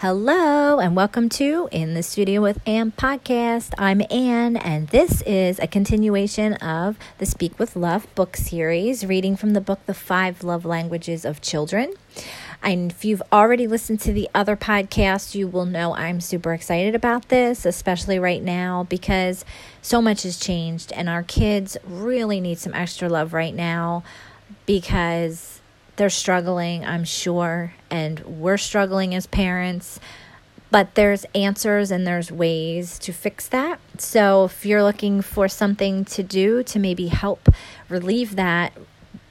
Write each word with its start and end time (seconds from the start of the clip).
Hello, 0.00 0.78
and 0.78 0.96
welcome 0.96 1.28
to 1.28 1.68
In 1.70 1.92
the 1.92 2.02
Studio 2.02 2.40
with 2.40 2.58
Anne 2.66 2.90
podcast. 2.90 3.74
I'm 3.76 4.00
Anne, 4.10 4.56
and 4.56 4.88
this 4.88 5.20
is 5.26 5.58
a 5.58 5.66
continuation 5.66 6.54
of 6.54 6.96
the 7.18 7.26
Speak 7.26 7.58
with 7.58 7.76
Love 7.76 8.06
book 8.14 8.34
series, 8.34 9.04
reading 9.04 9.36
from 9.36 9.50
the 9.50 9.60
book 9.60 9.78
The 9.84 9.92
Five 9.92 10.42
Love 10.42 10.64
Languages 10.64 11.26
of 11.26 11.42
Children. 11.42 11.92
And 12.62 12.92
if 12.92 13.04
you've 13.04 13.22
already 13.30 13.66
listened 13.66 14.00
to 14.00 14.12
the 14.14 14.30
other 14.34 14.56
podcast, 14.56 15.34
you 15.34 15.46
will 15.46 15.66
know 15.66 15.94
I'm 15.94 16.22
super 16.22 16.54
excited 16.54 16.94
about 16.94 17.28
this, 17.28 17.66
especially 17.66 18.18
right 18.18 18.42
now, 18.42 18.86
because 18.88 19.44
so 19.82 20.00
much 20.00 20.22
has 20.22 20.38
changed, 20.38 20.92
and 20.92 21.10
our 21.10 21.24
kids 21.24 21.76
really 21.84 22.40
need 22.40 22.58
some 22.58 22.72
extra 22.72 23.10
love 23.10 23.34
right 23.34 23.54
now 23.54 24.02
because 24.64 25.59
they're 26.00 26.08
struggling, 26.08 26.82
I'm 26.82 27.04
sure, 27.04 27.74
and 27.90 28.20
we're 28.20 28.56
struggling 28.56 29.14
as 29.14 29.26
parents. 29.26 30.00
But 30.70 30.94
there's 30.94 31.26
answers 31.34 31.90
and 31.90 32.06
there's 32.06 32.32
ways 32.32 32.98
to 33.00 33.12
fix 33.12 33.46
that. 33.48 33.78
So 33.98 34.46
if 34.46 34.64
you're 34.64 34.82
looking 34.82 35.20
for 35.20 35.46
something 35.46 36.06
to 36.06 36.22
do 36.22 36.62
to 36.62 36.78
maybe 36.78 37.08
help 37.08 37.50
relieve 37.90 38.36
that, 38.36 38.72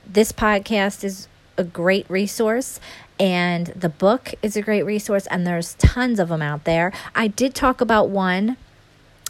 this 0.06 0.32
podcast 0.32 1.04
is 1.04 1.28
a 1.58 1.64
great 1.64 2.08
resource 2.08 2.80
and 3.20 3.66
the 3.68 3.90
book 3.90 4.36
is 4.44 4.56
a 4.56 4.62
great 4.62 4.84
resource 4.84 5.26
and 5.26 5.48
there's 5.48 5.74
tons 5.80 6.20
of 6.20 6.30
them 6.30 6.44
out 6.44 6.66
there. 6.66 6.94
I 7.16 7.30
did 7.30 7.56
talk 7.56 7.82
about 7.82 8.10
one 8.10 8.58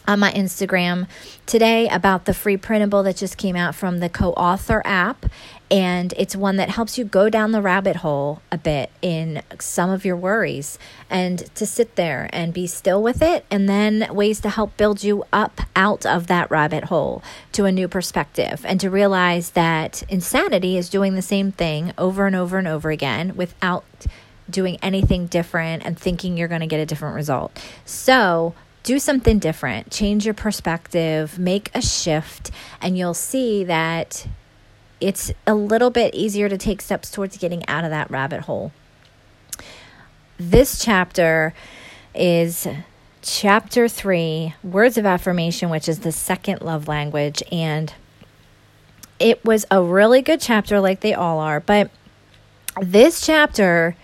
on 0.10 0.20
my 0.20 0.32
Instagram 0.34 1.08
today 1.46 1.88
about 1.88 2.26
the 2.26 2.34
free 2.34 2.58
printable 2.58 3.04
that 3.04 3.16
just 3.16 3.38
came 3.38 3.56
out 3.56 3.76
from 3.76 4.00
the 4.00 4.10
co 4.10 4.32
author 4.32 4.82
app. 4.84 5.28
And 5.72 6.14
it's 6.18 6.36
one 6.36 6.56
that 6.56 6.70
helps 6.70 6.98
you 6.98 7.06
go 7.06 7.30
down 7.30 7.52
the 7.52 7.62
rabbit 7.62 7.98
hole 7.98 8.42
a 8.52 8.58
bit 8.58 8.90
in 9.04 9.44
some 9.60 9.92
of 9.92 10.04
your 10.04 10.16
worries 10.16 10.80
and 11.12 11.40
to 11.56 11.66
sit 11.66 11.96
there 11.96 12.28
and 12.34 12.54
be 12.54 12.66
still 12.66 13.04
with 13.04 13.22
it, 13.22 13.46
and 13.52 13.70
then 13.70 14.08
ways 14.12 14.40
to 14.42 14.50
help 14.50 14.76
build 14.78 15.04
you 15.04 15.26
up 15.32 15.62
out 15.76 16.06
of 16.06 16.28
that 16.28 16.50
rabbit 16.50 16.86
hole 16.86 17.22
to 17.52 17.66
a 17.66 17.72
new 17.72 17.88
perspective 17.88 18.66
and 18.66 18.80
to 18.80 18.90
realize 18.90 19.52
that 19.52 20.02
insanity 20.10 20.76
is 20.76 20.90
doing 20.90 21.14
the 21.14 21.22
same 21.22 21.52
thing 21.52 21.94
over 21.98 22.26
and 22.26 22.36
over 22.36 22.58
and 22.58 22.68
over 22.68 22.90
again 22.90 23.36
without 23.36 23.86
doing 24.50 24.78
anything 24.82 25.28
different 25.28 25.86
and 25.86 26.00
thinking 26.00 26.36
you're 26.36 26.48
going 26.48 26.62
to 26.62 26.68
get 26.68 26.80
a 26.80 26.86
different 26.86 27.16
result. 27.16 27.52
So, 27.86 28.56
do 28.82 28.98
something 28.98 29.40
different, 29.40 29.92
change 29.92 30.26
your 30.26 30.34
perspective, 30.34 31.38
make 31.38 31.70
a 31.76 31.82
shift, 31.82 32.50
and 32.82 32.98
you'll 32.98 33.14
see 33.14 33.64
that 33.66 34.26
it's 35.02 35.32
a 35.48 35.56
little 35.56 35.90
bit 35.90 36.14
easier 36.14 36.50
to 36.50 36.58
take 36.58 36.82
steps 36.82 37.10
towards 37.12 37.38
getting 37.38 37.68
out 37.68 37.84
of 37.84 37.90
that 37.90 38.10
rabbit 38.12 38.42
hole. 38.42 38.72
This 40.38 40.80
chapter 40.80 41.54
is 42.16 42.68
chapter 43.22 43.88
three 43.88 44.56
words 44.64 44.98
of 44.98 45.06
affirmation, 45.06 45.70
which 45.70 45.88
is 45.90 46.00
the 46.00 46.12
second 46.12 46.62
love 46.62 46.88
language. 46.88 47.44
And 47.52 47.94
it 49.20 49.44
was 49.44 49.66
a 49.70 49.82
really 49.82 50.22
good 50.22 50.42
chapter, 50.42 50.80
like 50.80 51.02
they 51.02 51.14
all 51.14 51.40
are. 51.40 51.60
But 51.60 51.92
this 52.82 53.26
chapter 53.26 53.96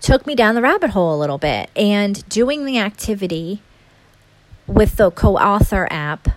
took 0.00 0.26
me 0.26 0.34
down 0.34 0.54
the 0.54 0.62
rabbit 0.62 0.90
hole 0.90 1.14
a 1.14 1.18
little 1.18 1.38
bit. 1.38 1.70
And 1.76 2.28
doing 2.28 2.64
the 2.64 2.78
activity 2.78 3.62
with 4.66 4.96
the 4.96 5.10
co 5.10 5.36
author 5.36 5.88
app 5.90 6.28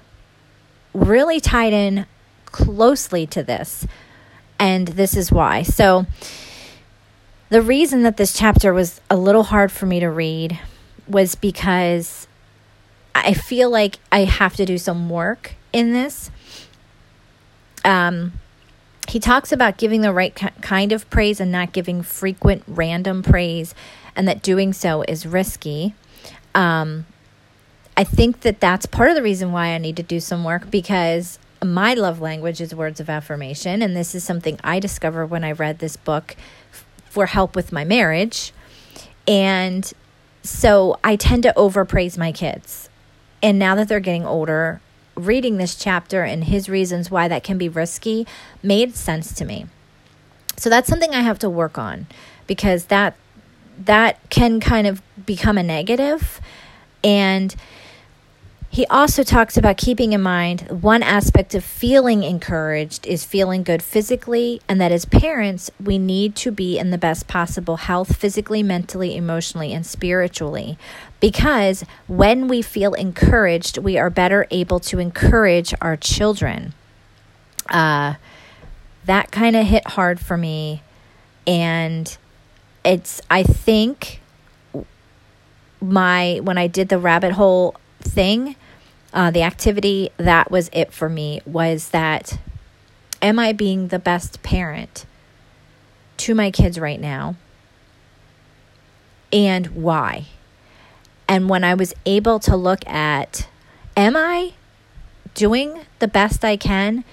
really 0.93 1.39
tied 1.39 1.73
in 1.73 2.05
closely 2.53 3.27
to 3.27 3.43
this. 3.43 3.85
And 4.57 4.87
this 4.89 5.17
is 5.17 5.29
why. 5.29 5.63
So, 5.63 6.05
the 7.49 7.61
reason 7.61 8.03
that 8.03 8.15
this 8.15 8.33
chapter 8.33 8.73
was 8.73 9.01
a 9.09 9.17
little 9.17 9.43
hard 9.43 9.71
for 9.71 9.85
me 9.85 9.99
to 9.99 10.09
read 10.09 10.59
was 11.07 11.35
because 11.35 12.27
I 13.13 13.33
feel 13.33 13.69
like 13.69 13.97
I 14.11 14.23
have 14.23 14.55
to 14.55 14.65
do 14.65 14.77
some 14.77 15.09
work 15.09 15.53
in 15.71 15.93
this. 15.93 16.31
Um, 17.85 18.33
he 19.07 19.19
talks 19.19 19.51
about 19.51 19.77
giving 19.77 20.01
the 20.01 20.13
right 20.13 20.33
kind 20.61 20.91
of 20.91 21.09
praise 21.09 21.39
and 21.39 21.51
not 21.51 21.73
giving 21.73 22.01
frequent 22.01 22.63
random 22.67 23.21
praise, 23.21 23.75
and 24.15 24.27
that 24.27 24.41
doing 24.41 24.73
so 24.73 25.03
is 25.07 25.25
risky. 25.25 25.93
Um, 26.55 27.05
I 27.95 28.03
think 28.03 28.41
that 28.41 28.59
that's 28.59 28.85
part 28.85 29.09
of 29.09 29.15
the 29.15 29.21
reason 29.21 29.51
why 29.51 29.67
I 29.67 29.77
need 29.77 29.97
to 29.97 30.03
do 30.03 30.19
some 30.19 30.43
work 30.43 30.71
because 30.71 31.37
my 31.65 31.93
love 31.93 32.21
language 32.21 32.61
is 32.61 32.73
words 32.73 32.99
of 32.99 33.09
affirmation. 33.09 33.81
And 33.81 33.95
this 33.95 34.15
is 34.15 34.23
something 34.23 34.59
I 34.63 34.79
discovered 34.79 35.27
when 35.27 35.43
I 35.43 35.51
read 35.51 35.79
this 35.79 35.97
book 35.97 36.35
for 37.09 37.27
help 37.27 37.55
with 37.55 37.71
my 37.71 37.83
marriage. 37.83 38.51
And 39.27 39.91
so 40.41 40.99
I 41.03 41.15
tend 41.15 41.43
to 41.43 41.53
overpraise 41.57 42.17
my 42.17 42.31
kids. 42.31 42.89
And 43.41 43.59
now 43.59 43.75
that 43.75 43.87
they're 43.87 43.99
getting 43.99 44.25
older, 44.25 44.81
reading 45.15 45.57
this 45.57 45.75
chapter 45.75 46.23
and 46.23 46.45
his 46.45 46.69
reasons 46.69 47.11
why 47.11 47.27
that 47.27 47.43
can 47.43 47.57
be 47.57 47.69
risky 47.69 48.25
made 48.61 48.95
sense 48.95 49.33
to 49.33 49.45
me. 49.45 49.67
So 50.57 50.69
that's 50.69 50.87
something 50.87 51.13
I 51.13 51.21
have 51.21 51.39
to 51.39 51.49
work 51.49 51.77
on 51.77 52.07
because 52.47 52.85
that 52.85 53.15
that 53.85 54.29
can 54.29 54.59
kind 54.59 54.85
of 54.85 55.01
become 55.25 55.57
a 55.57 55.63
negative 55.63 56.39
and 57.03 57.55
he 58.73 58.87
also 58.87 59.21
talks 59.21 59.55
about 59.55 59.77
keeping 59.77 60.13
in 60.13 60.21
mind 60.23 60.61
one 60.81 61.03
aspect 61.03 61.53
of 61.53 61.63
feeling 61.63 62.23
encouraged 62.23 63.05
is 63.05 63.23
feeling 63.23 63.61
good 63.61 63.83
physically, 63.83 64.59
and 64.67 64.81
that 64.81 64.91
as 64.91 65.05
parents, 65.05 65.69
we 65.79 65.99
need 65.99 66.35
to 66.37 66.49
be 66.49 66.79
in 66.79 66.89
the 66.89 66.97
best 66.97 67.27
possible 67.27 67.77
health 67.77 68.15
physically, 68.15 68.63
mentally, 68.63 69.15
emotionally, 69.15 69.71
and 69.73 69.85
spiritually. 69.85 70.75
Because 71.19 71.85
when 72.07 72.47
we 72.47 72.63
feel 72.63 72.95
encouraged, 72.95 73.77
we 73.77 73.99
are 73.99 74.09
better 74.09 74.47
able 74.49 74.79
to 74.79 74.97
encourage 74.97 75.75
our 75.79 75.95
children. 75.95 76.73
Uh, 77.69 78.15
that 79.05 79.29
kind 79.29 79.55
of 79.55 79.67
hit 79.67 79.89
hard 79.89 80.19
for 80.19 80.35
me. 80.35 80.81
And 81.45 82.17
it's, 82.83 83.21
I 83.29 83.43
think, 83.43 84.19
my, 85.79 86.39
when 86.41 86.57
I 86.57 86.65
did 86.65 86.89
the 86.89 86.97
rabbit 86.97 87.33
hole 87.33 87.75
thing, 88.01 88.55
uh, 89.13 89.31
the 89.31 89.43
activity 89.43 90.09
that 90.17 90.49
was 90.49 90.69
it 90.73 90.91
for 90.91 91.07
me 91.07 91.41
was 91.45 91.89
that 91.89 92.39
am 93.21 93.39
I 93.39 93.53
being 93.53 93.87
the 93.87 93.99
best 93.99 94.43
parent 94.43 95.05
to 96.17 96.35
my 96.35 96.51
kids 96.51 96.79
right 96.79 96.99
now? 96.99 97.35
And 99.31 99.67
why? 99.67 100.27
And 101.27 101.49
when 101.49 101.63
I 101.63 101.73
was 101.73 101.93
able 102.05 102.39
to 102.39 102.55
look 102.55 102.87
at, 102.87 103.47
am 103.95 104.15
I 104.15 104.53
doing 105.33 105.85
the 105.99 106.07
best 106.07 106.43
I 106.43 106.57
can 106.57 107.03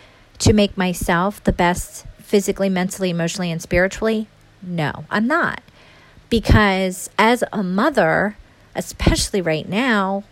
to 0.40 0.52
make 0.52 0.76
myself 0.76 1.42
the 1.44 1.52
best 1.52 2.06
physically, 2.18 2.68
mentally, 2.68 3.10
emotionally, 3.10 3.50
and 3.50 3.62
spiritually? 3.62 4.26
No, 4.62 5.04
I'm 5.10 5.26
not. 5.26 5.62
Because 6.28 7.08
as 7.18 7.42
a 7.52 7.62
mother, 7.62 8.36
especially 8.74 9.40
right 9.40 9.68
now, 9.68 10.24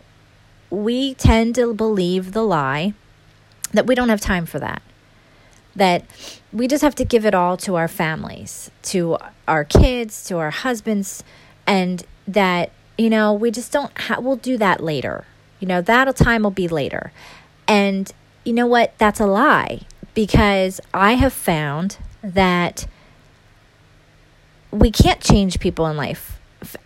we 0.70 1.14
tend 1.14 1.54
to 1.56 1.72
believe 1.74 2.32
the 2.32 2.42
lie 2.42 2.94
that 3.72 3.86
we 3.86 3.94
don't 3.94 4.08
have 4.08 4.20
time 4.20 4.46
for 4.46 4.58
that. 4.58 4.82
That 5.76 6.04
we 6.52 6.66
just 6.66 6.82
have 6.82 6.94
to 6.96 7.04
give 7.04 7.24
it 7.24 7.34
all 7.34 7.56
to 7.58 7.76
our 7.76 7.88
families, 7.88 8.70
to 8.84 9.18
our 9.46 9.64
kids, 9.64 10.24
to 10.26 10.38
our 10.38 10.50
husbands, 10.50 11.22
and 11.66 12.04
that, 12.26 12.72
you 12.96 13.10
know, 13.10 13.32
we 13.32 13.50
just 13.50 13.70
don't 13.72 13.96
have, 14.00 14.24
we'll 14.24 14.36
do 14.36 14.56
that 14.58 14.82
later. 14.82 15.24
You 15.60 15.68
know, 15.68 15.80
that 15.82 16.14
time 16.16 16.42
will 16.42 16.50
be 16.50 16.68
later. 16.68 17.12
And 17.66 18.10
you 18.44 18.52
know 18.52 18.66
what? 18.66 18.96
That's 18.98 19.20
a 19.20 19.26
lie 19.26 19.82
because 20.14 20.80
I 20.92 21.12
have 21.14 21.32
found 21.32 21.98
that 22.22 22.86
we 24.70 24.90
can't 24.90 25.20
change 25.20 25.60
people 25.60 25.86
in 25.86 25.96
life. 25.96 26.40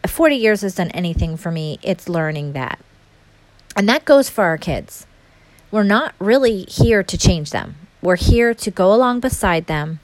40 0.06 0.36
years 0.36 0.60
has 0.62 0.74
done 0.74 0.90
anything 0.90 1.36
for 1.36 1.50
me. 1.50 1.78
It's 1.82 2.08
learning 2.08 2.52
that. 2.52 2.78
And 3.76 3.88
that 3.88 4.04
goes 4.04 4.28
for 4.28 4.44
our 4.44 4.58
kids. 4.58 5.06
We're 5.70 5.82
not 5.82 6.14
really 6.18 6.64
here 6.64 7.02
to 7.02 7.18
change 7.18 7.50
them. 7.50 7.76
We're 8.02 8.16
here 8.16 8.52
to 8.52 8.70
go 8.70 8.92
along 8.92 9.20
beside 9.20 9.66
them, 9.66 10.00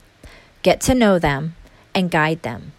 get 0.63 0.81
to 0.81 0.95
know 0.95 1.19
them, 1.19 1.55
and 1.93 2.09
guide 2.09 2.41
them. 2.41 2.71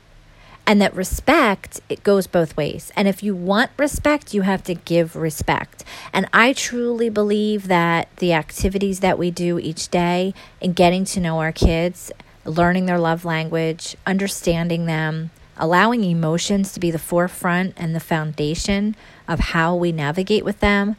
And 0.66 0.80
that 0.80 0.94
respect, 0.94 1.80
it 1.88 2.02
goes 2.02 2.26
both 2.26 2.56
ways. 2.56 2.92
And 2.94 3.08
if 3.08 3.22
you 3.22 3.34
want 3.34 3.70
respect, 3.76 4.34
you 4.34 4.42
have 4.42 4.62
to 4.64 4.74
give 4.74 5.16
respect. 5.16 5.84
And 6.12 6.28
I 6.32 6.52
truly 6.52 7.08
believe 7.08 7.68
that 7.68 8.08
the 8.16 8.32
activities 8.32 9.00
that 9.00 9.18
we 9.18 9.30
do 9.30 9.58
each 9.58 9.88
day 9.88 10.32
in 10.60 10.72
getting 10.72 11.04
to 11.06 11.20
know 11.20 11.40
our 11.40 11.52
kids, 11.52 12.12
learning 12.44 12.86
their 12.86 12.98
love 12.98 13.24
language, 13.24 13.96
understanding 14.06 14.86
them, 14.86 15.30
allowing 15.56 16.04
emotions 16.04 16.72
to 16.72 16.80
be 16.80 16.90
the 16.90 16.98
forefront 16.98 17.74
and 17.76 17.94
the 17.94 18.00
foundation 18.00 18.96
of 19.30 19.38
how 19.38 19.74
we 19.74 19.92
navigate 19.92 20.44
with 20.44 20.60
them, 20.60 20.96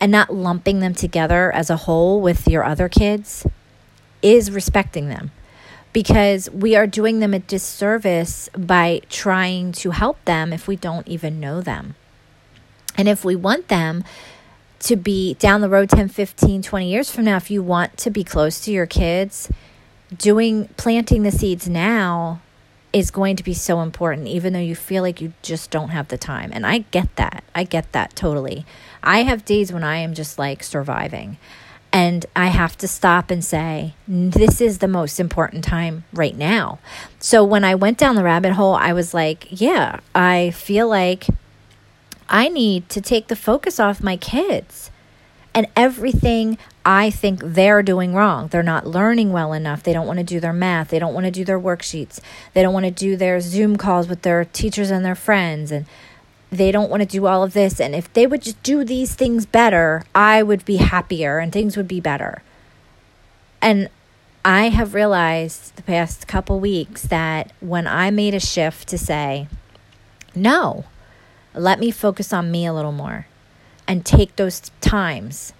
and 0.00 0.10
not 0.10 0.32
lumping 0.32 0.80
them 0.80 0.94
together 0.94 1.52
as 1.52 1.68
a 1.68 1.76
whole 1.76 2.20
with 2.22 2.48
your 2.48 2.64
other 2.64 2.88
kids 2.88 3.46
is 4.22 4.50
respecting 4.50 5.08
them. 5.08 5.30
because 5.92 6.48
we 6.50 6.74
are 6.74 6.86
doing 6.86 7.20
them 7.20 7.34
a 7.34 7.38
disservice 7.38 8.48
by 8.56 9.00
trying 9.08 9.72
to 9.72 9.90
help 9.90 10.22
them 10.24 10.52
if 10.52 10.66
we 10.66 10.76
don't 10.76 11.06
even 11.06 11.38
know 11.38 11.60
them. 11.60 11.94
And 12.96 13.08
if 13.08 13.24
we 13.24 13.36
want 13.36 13.68
them 13.68 14.04
to 14.80 14.96
be 14.96 15.34
down 15.34 15.60
the 15.60 15.68
road 15.68 15.90
10, 15.90 16.08
15, 16.08 16.62
20 16.62 16.90
years 16.90 17.10
from 17.10 17.24
now, 17.24 17.36
if 17.36 17.50
you 17.50 17.62
want 17.62 17.96
to 17.98 18.10
be 18.10 18.24
close 18.24 18.60
to 18.60 18.72
your 18.72 18.86
kids, 18.86 19.50
doing 20.16 20.68
planting 20.76 21.22
the 21.22 21.30
seeds 21.30 21.68
now 21.68 22.40
is 22.92 23.10
going 23.10 23.36
to 23.36 23.42
be 23.42 23.54
so 23.54 23.80
important, 23.80 24.28
even 24.28 24.52
though 24.52 24.58
you 24.58 24.74
feel 24.74 25.02
like 25.02 25.20
you 25.20 25.32
just 25.42 25.70
don't 25.70 25.88
have 25.90 26.08
the 26.08 26.18
time. 26.18 26.50
And 26.52 26.66
I 26.66 26.78
get 26.90 27.16
that. 27.16 27.42
I 27.54 27.64
get 27.64 27.92
that 27.92 28.14
totally. 28.14 28.66
I 29.02 29.22
have 29.22 29.44
days 29.44 29.72
when 29.72 29.82
I 29.84 29.96
am 29.96 30.14
just 30.14 30.38
like 30.38 30.62
surviving. 30.62 31.38
And 31.94 32.24
I 32.34 32.46
have 32.46 32.76
to 32.78 32.88
stop 32.88 33.30
and 33.30 33.44
say, 33.44 33.94
this 34.08 34.62
is 34.62 34.78
the 34.78 34.88
most 34.88 35.20
important 35.20 35.62
time 35.62 36.04
right 36.12 36.36
now. 36.36 36.78
So 37.18 37.44
when 37.44 37.64
I 37.64 37.74
went 37.74 37.98
down 37.98 38.14
the 38.14 38.24
rabbit 38.24 38.52
hole, 38.52 38.74
I 38.74 38.94
was 38.94 39.12
like, 39.12 39.46
yeah, 39.50 40.00
I 40.14 40.52
feel 40.52 40.88
like 40.88 41.26
I 42.30 42.48
need 42.48 42.88
to 42.90 43.02
take 43.02 43.28
the 43.28 43.36
focus 43.36 43.78
off 43.78 44.02
my 44.02 44.16
kids 44.16 44.90
and 45.54 45.66
everything 45.76 46.56
I 46.84 47.10
think 47.10 47.40
they're 47.42 47.82
doing 47.82 48.14
wrong. 48.14 48.48
They're 48.48 48.62
not 48.62 48.86
learning 48.86 49.32
well 49.32 49.52
enough. 49.52 49.82
They 49.82 49.92
don't 49.92 50.06
want 50.06 50.18
to 50.18 50.24
do 50.24 50.40
their 50.40 50.52
math. 50.52 50.88
They 50.88 50.98
don't 50.98 51.14
want 51.14 51.26
to 51.26 51.30
do 51.30 51.44
their 51.44 51.60
worksheets. 51.60 52.20
They 52.54 52.62
don't 52.62 52.74
want 52.74 52.86
to 52.86 52.90
do 52.90 53.16
their 53.16 53.40
Zoom 53.40 53.76
calls 53.76 54.08
with 54.08 54.22
their 54.22 54.44
teachers 54.44 54.90
and 54.90 55.04
their 55.04 55.14
friends. 55.14 55.70
And 55.70 55.86
they 56.50 56.72
don't 56.72 56.90
want 56.90 57.00
to 57.02 57.08
do 57.08 57.26
all 57.26 57.42
of 57.42 57.52
this. 57.52 57.80
And 57.80 57.94
if 57.94 58.12
they 58.12 58.26
would 58.26 58.42
just 58.42 58.62
do 58.62 58.84
these 58.84 59.14
things 59.14 59.46
better, 59.46 60.04
I 60.14 60.42
would 60.42 60.64
be 60.64 60.76
happier 60.76 61.38
and 61.38 61.52
things 61.52 61.76
would 61.76 61.88
be 61.88 62.00
better. 62.00 62.42
And 63.60 63.88
I 64.44 64.70
have 64.70 64.92
realized 64.92 65.76
the 65.76 65.82
past 65.82 66.26
couple 66.26 66.58
weeks 66.58 67.02
that 67.02 67.52
when 67.60 67.86
I 67.86 68.10
made 68.10 68.34
a 68.34 68.40
shift 68.40 68.88
to 68.88 68.98
say, 68.98 69.46
no, 70.34 70.84
let 71.54 71.78
me 71.78 71.92
focus 71.92 72.32
on 72.32 72.50
me 72.50 72.66
a 72.66 72.72
little 72.72 72.92
more 72.92 73.28
and 73.86 74.04
take 74.04 74.34
those 74.34 74.72
times 74.80 75.52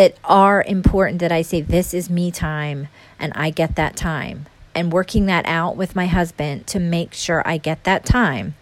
that 0.00 0.16
are 0.24 0.64
important 0.66 1.18
that 1.18 1.30
I 1.30 1.42
say, 1.42 1.60
this 1.60 1.92
is 1.92 2.08
me 2.08 2.30
time 2.30 2.88
and 3.18 3.34
I 3.34 3.50
get 3.50 3.76
that 3.76 3.96
time. 3.96 4.46
And 4.74 4.90
working 4.90 5.26
that 5.26 5.44
out 5.44 5.76
with 5.76 5.94
my 5.94 6.06
husband 6.06 6.66
to 6.68 6.80
make 6.80 7.12
sure 7.12 7.46
I 7.46 7.58
get 7.58 7.84
that 7.84 8.06
time 8.06 8.54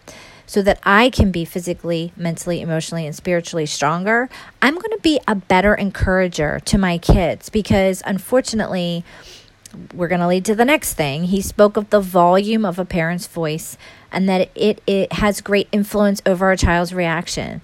so 0.47 0.63
that 0.63 0.81
I 0.83 1.11
can 1.11 1.31
be 1.31 1.45
physically, 1.45 2.13
mentally, 2.17 2.61
emotionally, 2.61 3.07
and 3.07 3.15
spiritually 3.15 3.67
stronger, 3.67 4.29
I'm 4.61 4.75
going 4.75 4.91
to 4.91 5.01
be 5.01 5.21
a 5.29 5.37
better 5.37 5.77
encourager 5.77 6.59
to 6.65 6.77
my 6.77 6.99
kids 6.99 7.51
because 7.51 8.03
unfortunately, 8.05 9.05
we're 9.95 10.09
going 10.09 10.23
to 10.23 10.27
lead 10.27 10.45
to 10.47 10.57
the 10.57 10.65
next 10.65 10.95
thing. 10.95 11.25
He 11.25 11.41
spoke 11.41 11.77
of 11.77 11.91
the 11.91 12.01
volume 12.01 12.65
of 12.65 12.81
a 12.81 12.85
parent's 12.85 13.29
voice 13.29 13.79
and 14.11 14.29
that 14.29 14.51
it, 14.57 14.83
it 14.89 15.13
has 15.13 15.41
great 15.41 15.69
influence 15.71 16.21
over 16.27 16.51
a 16.51 16.57
child's 16.57 16.93
reaction. 16.93 17.61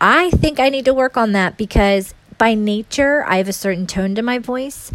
I 0.00 0.30
think 0.30 0.60
I 0.60 0.68
need 0.68 0.84
to 0.84 0.94
work 0.94 1.16
on 1.16 1.32
that 1.32 1.56
because 1.56 2.14
by 2.38 2.54
nature, 2.54 3.24
I 3.26 3.36
have 3.36 3.48
a 3.48 3.52
certain 3.52 3.86
tone 3.86 4.14
to 4.14 4.22
my 4.22 4.38
voice 4.38 4.90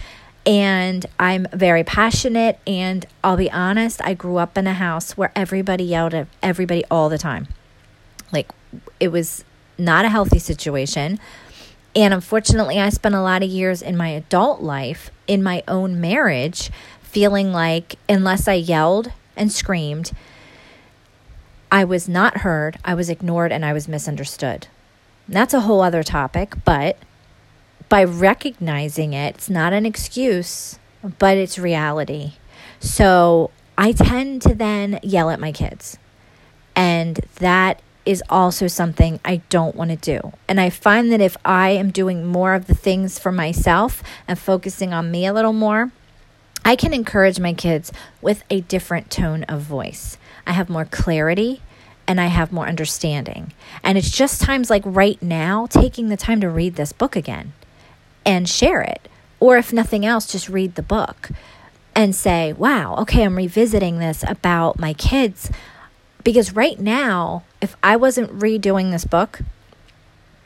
and 0.45 1.05
I'm 1.19 1.47
very 1.53 1.83
passionate. 1.83 2.59
And 2.65 3.05
I'll 3.23 3.37
be 3.37 3.51
honest, 3.51 4.01
I 4.03 4.13
grew 4.13 4.37
up 4.37 4.57
in 4.57 4.67
a 4.67 4.73
house 4.73 5.17
where 5.17 5.31
everybody 5.35 5.83
yelled 5.83 6.13
at 6.13 6.27
everybody 6.41 6.83
all 6.89 7.09
the 7.09 7.17
time. 7.17 7.47
Like 8.31 8.49
it 8.99 9.09
was 9.09 9.43
not 9.77 10.05
a 10.05 10.09
healthy 10.09 10.39
situation. 10.39 11.19
And 11.95 12.13
unfortunately, 12.13 12.79
I 12.79 12.89
spent 12.89 13.13
a 13.13 13.21
lot 13.21 13.43
of 13.43 13.49
years 13.49 13.81
in 13.81 13.95
my 13.95 14.09
adult 14.09 14.61
life, 14.61 15.11
in 15.27 15.43
my 15.43 15.63
own 15.67 16.01
marriage, 16.01 16.71
feeling 17.01 17.51
like 17.51 17.95
unless 18.09 18.47
I 18.47 18.53
yelled 18.53 19.11
and 19.37 19.51
screamed, 19.51 20.11
I 21.71 21.83
was 21.83 22.09
not 22.09 22.37
heard, 22.37 22.77
I 22.83 22.95
was 22.95 23.09
ignored, 23.09 23.51
and 23.51 23.63
I 23.63 23.73
was 23.73 23.87
misunderstood. 23.87 24.67
That's 25.27 25.53
a 25.53 25.61
whole 25.61 25.81
other 25.81 26.03
topic, 26.03 26.53
but 26.65 26.97
by 27.93 28.03
recognizing 28.03 29.13
it, 29.13 29.35
it's 29.35 29.51
not 29.51 29.71
an 29.71 29.85
excuse, 29.85 30.79
but 31.19 31.37
it's 31.37 31.59
reality. 31.59 32.31
So 32.79 33.51
I 33.77 33.91
tend 33.91 34.41
to 34.41 34.55
then 34.55 34.99
yell 35.03 35.29
at 35.29 35.39
my 35.39 35.51
kids. 35.51 35.99
And 36.75 37.19
that 37.35 37.83
is 38.03 38.23
also 38.31 38.65
something 38.65 39.19
I 39.23 39.43
don't 39.49 39.75
want 39.75 39.91
to 39.91 39.95
do. 39.95 40.33
And 40.47 40.59
I 40.59 40.71
find 40.71 41.11
that 41.11 41.21
if 41.21 41.37
I 41.45 41.69
am 41.69 41.91
doing 41.91 42.25
more 42.25 42.55
of 42.55 42.65
the 42.65 42.73
things 42.73 43.19
for 43.19 43.31
myself 43.31 44.01
and 44.27 44.39
focusing 44.39 44.91
on 44.91 45.11
me 45.11 45.27
a 45.27 45.33
little 45.33 45.53
more, 45.53 45.91
I 46.65 46.75
can 46.75 46.95
encourage 46.95 47.39
my 47.39 47.53
kids 47.53 47.91
with 48.23 48.43
a 48.49 48.61
different 48.61 49.11
tone 49.11 49.43
of 49.43 49.61
voice. 49.61 50.17
I 50.47 50.53
have 50.53 50.67
more 50.67 50.85
clarity 50.85 51.61
and 52.07 52.19
I 52.19 52.25
have 52.25 52.51
more 52.51 52.65
understanding. 52.65 53.53
And 53.83 53.99
it's 53.99 54.09
just 54.09 54.41
times 54.41 54.71
like 54.71 54.81
right 54.83 55.21
now, 55.21 55.67
taking 55.67 56.09
the 56.09 56.17
time 56.17 56.41
to 56.41 56.49
read 56.49 56.73
this 56.73 56.91
book 56.91 57.15
again 57.15 57.53
and 58.25 58.47
share 58.47 58.81
it. 58.81 59.07
Or 59.39 59.57
if 59.57 59.73
nothing 59.73 60.05
else, 60.05 60.31
just 60.31 60.49
read 60.49 60.75
the 60.75 60.81
book 60.81 61.29
and 61.95 62.15
say, 62.15 62.53
wow, 62.53 62.95
okay, 62.97 63.23
I'm 63.23 63.35
revisiting 63.35 63.99
this 63.99 64.23
about 64.27 64.79
my 64.79 64.93
kids. 64.93 65.51
Because 66.23 66.55
right 66.55 66.79
now, 66.79 67.43
if 67.61 67.75
I 67.83 67.95
wasn't 67.97 68.39
redoing 68.39 68.91
this 68.91 69.05
book, 69.05 69.41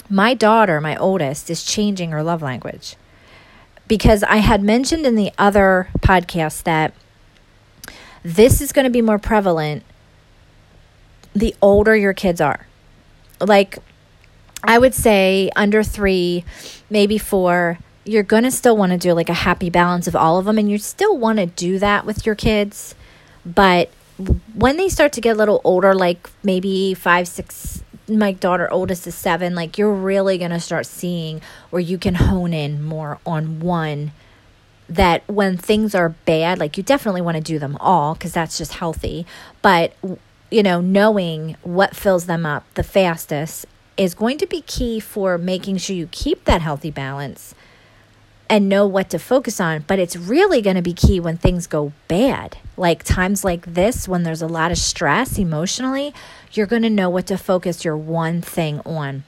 my 0.10 0.34
daughter, 0.34 0.82
my 0.82 0.96
oldest, 0.98 1.50
is 1.50 1.64
changing 1.64 2.12
her 2.12 2.24
love 2.24 2.42
language. 2.42 2.96
Because 3.88 4.24
I 4.24 4.38
had 4.38 4.64
mentioned 4.64 5.06
in 5.06 5.16
the 5.16 5.32
other 5.38 5.90
podcast 6.00 6.64
that 6.64 6.94
this 8.24 8.60
is 8.60 8.72
going 8.74 8.86
to 8.86 8.92
be 8.92 9.02
more 9.02 9.20
prevalent 9.20 9.84
the 11.34 11.56
older 11.62 11.96
your 11.96 12.14
kids 12.14 12.42
are. 12.42 12.68
Like, 13.40 13.78
I 14.64 14.78
would 14.78 14.94
say 14.94 15.50
under 15.56 15.84
three, 15.84 16.44
maybe 16.90 17.18
four, 17.18 17.80
you're 18.06 18.24
going 18.24 18.44
to 18.44 18.52
still 18.52 18.76
want 18.76 18.92
to 18.92 18.98
do 18.98 19.14
like 19.14 19.30
a 19.30 19.34
happy 19.34 19.70
balance 19.70 20.08
of 20.08 20.16
all 20.16 20.38
of 20.38 20.46
them. 20.46 20.58
And 20.58 20.70
you 20.70 20.78
still 20.78 21.18
want 21.18 21.40
to 21.40 21.46
do 21.46 21.80
that 21.80 22.06
with 22.06 22.26
your 22.26 22.36
kids. 22.36 22.96
But 23.46 23.90
when 24.56 24.78
they 24.78 24.90
start 24.90 25.14
to 25.14 25.22
get 25.22 25.36
a 25.36 25.38
little 25.38 25.62
older, 25.64 25.94
like 25.94 26.30
maybe 26.44 26.94
five, 26.94 27.28
six, 27.28 27.84
my 28.08 28.32
daughter 28.32 28.72
oldest 28.72 29.06
is 29.06 29.16
seven, 29.16 29.56
like 29.56 29.78
you're 29.78 29.94
really 29.94 30.38
going 30.38 30.52
to 30.52 30.60
start 30.60 30.86
seeing 30.86 31.42
where 31.70 31.82
you 31.82 31.98
can 31.98 32.16
hone 32.16 32.54
in 32.54 32.84
more 32.84 33.20
on 33.26 33.60
one 33.60 34.12
that 34.90 35.28
when 35.28 35.58
things 35.58 35.94
are 35.94 36.10
bad, 36.10 36.60
like 36.60 36.78
you 36.78 36.84
definitely 36.84 37.22
want 37.22 37.36
to 37.36 37.44
do 37.44 37.60
them 37.60 37.78
all 37.80 38.14
because 38.14 38.32
that's 38.34 38.58
just 38.58 38.74
healthy. 38.74 39.26
But 39.62 39.94
you 40.50 40.64
know, 40.64 40.80
knowing 40.80 41.58
what 41.62 41.96
fills 41.96 42.26
them 42.26 42.46
up 42.46 42.64
the 42.76 42.84
fastest 42.84 43.66
is 43.98 44.14
going 44.14 44.38
to 44.38 44.48
be 44.48 44.62
key 44.62 45.00
for 45.00 45.38
making 45.38 45.78
sure 45.78 45.96
you 45.96 46.08
keep 46.12 46.46
that 46.46 46.62
healthy 46.62 46.92
balance 46.92 47.56
and 48.50 48.70
know 48.70 48.86
what 48.86 49.10
to 49.10 49.20
focus 49.20 49.60
on. 49.60 49.84
But 49.88 50.00
it's 50.00 50.16
really 50.16 50.62
going 50.62 50.76
to 50.76 50.82
be 50.82 50.94
key 50.94 51.20
when 51.20 51.38
things 51.38 51.68
go 51.68 51.92
bad. 52.08 52.58
Like 52.78 53.04
times 53.04 53.44
like 53.44 53.74
this, 53.74 54.08
when 54.08 54.24
there's 54.24 54.42
a 54.42 54.48
lot 54.48 54.72
of 54.72 54.78
stress 54.78 55.38
emotionally, 55.38 56.14
you're 56.54 56.68
going 56.68 56.84
to 56.84 56.90
know 56.90 57.10
what 57.10 57.28
to 57.28 57.38
focus 57.38 57.84
your 57.84 57.98
one 57.98 58.42
thing 58.42 58.80
on 58.82 59.24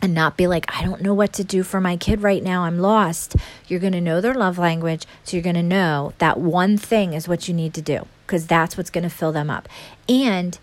and 0.00 0.14
not 0.14 0.36
be 0.36 0.46
like, 0.46 0.64
I 0.74 0.84
don't 0.84 1.02
know 1.02 1.14
what 1.14 1.32
to 1.34 1.44
do 1.44 1.62
for 1.62 1.80
my 1.80 1.96
kid 1.96 2.22
right 2.22 2.42
now. 2.42 2.62
I'm 2.62 2.78
lost. 2.78 3.36
You're 3.66 3.80
going 3.80 3.92
to 3.92 4.00
know 4.00 4.20
their 4.20 4.34
love 4.34 4.58
language. 4.58 5.06
So 5.24 5.36
you're 5.36 5.44
going 5.44 5.56
to 5.56 5.62
know 5.62 6.12
that 6.18 6.38
one 6.38 6.78
thing 6.78 7.12
is 7.12 7.28
what 7.28 7.48
you 7.48 7.54
need 7.54 7.74
to 7.74 7.82
do 7.82 8.06
because 8.26 8.46
that's 8.46 8.76
what's 8.76 8.90
going 8.90 9.04
to 9.04 9.10
fill 9.10 9.32
them 9.32 9.50
up. 9.50 9.68
And 10.08 10.58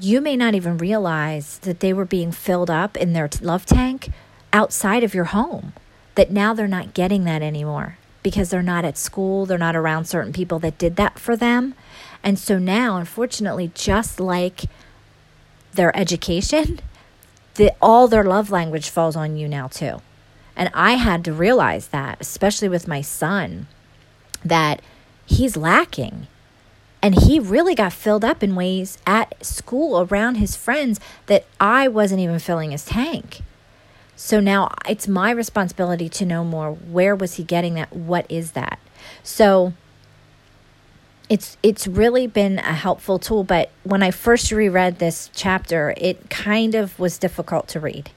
you 0.00 0.20
may 0.20 0.36
not 0.36 0.54
even 0.54 0.78
realize 0.78 1.58
that 1.60 1.80
they 1.80 1.92
were 1.92 2.04
being 2.04 2.32
filled 2.32 2.70
up 2.70 2.96
in 2.96 3.12
their 3.12 3.28
love 3.40 3.66
tank 3.66 4.10
outside 4.52 5.02
of 5.04 5.14
your 5.14 5.24
home, 5.24 5.72
that 6.14 6.30
now 6.30 6.54
they're 6.54 6.68
not 6.68 6.94
getting 6.94 7.24
that 7.24 7.42
anymore 7.42 7.98
because 8.22 8.50
they're 8.50 8.62
not 8.62 8.84
at 8.84 8.98
school, 8.98 9.46
they're 9.46 9.58
not 9.58 9.76
around 9.76 10.04
certain 10.04 10.32
people 10.32 10.58
that 10.58 10.78
did 10.78 10.96
that 10.96 11.18
for 11.18 11.36
them. 11.36 11.74
And 12.22 12.38
so 12.38 12.58
now, 12.58 12.96
unfortunately, 12.96 13.70
just 13.74 14.20
like 14.20 14.64
their 15.72 15.96
education, 15.96 16.80
the, 17.54 17.74
all 17.80 18.08
their 18.08 18.24
love 18.24 18.50
language 18.50 18.90
falls 18.90 19.16
on 19.16 19.36
you 19.36 19.48
now 19.48 19.68
too. 19.68 20.02
And 20.56 20.70
I 20.74 20.92
had 20.94 21.24
to 21.24 21.32
realize 21.32 21.88
that, 21.88 22.18
especially 22.20 22.68
with 22.68 22.88
my 22.88 23.00
son, 23.00 23.68
that 24.44 24.82
he's 25.24 25.56
lacking. 25.56 26.26
And 27.02 27.14
he 27.14 27.38
really 27.38 27.74
got 27.74 27.92
filled 27.92 28.24
up 28.24 28.42
in 28.42 28.54
ways 28.56 28.98
at 29.06 29.44
school 29.44 30.00
around 30.00 30.36
his 30.36 30.56
friends 30.56 30.98
that 31.26 31.44
I 31.60 31.86
wasn't 31.88 32.20
even 32.20 32.38
filling 32.38 32.72
his 32.72 32.84
tank. 32.84 33.42
So 34.16 34.40
now 34.40 34.74
it's 34.88 35.06
my 35.06 35.30
responsibility 35.30 36.08
to 36.08 36.26
know 36.26 36.42
more. 36.42 36.72
Where 36.72 37.14
was 37.14 37.34
he 37.34 37.44
getting 37.44 37.74
that? 37.74 37.92
What 37.92 38.26
is 38.28 38.52
that? 38.52 38.80
So 39.22 39.74
it's 41.28 41.56
it's 41.62 41.86
really 41.86 42.26
been 42.26 42.58
a 42.58 42.72
helpful 42.72 43.18
tool 43.18 43.44
but 43.44 43.70
when 43.84 44.02
i 44.02 44.10
first 44.10 44.50
reread 44.50 44.98
this 44.98 45.30
chapter 45.34 45.92
it 45.98 46.30
kind 46.30 46.74
of 46.74 46.98
was 46.98 47.18
difficult 47.18 47.68
to 47.68 47.78
read 47.78 48.10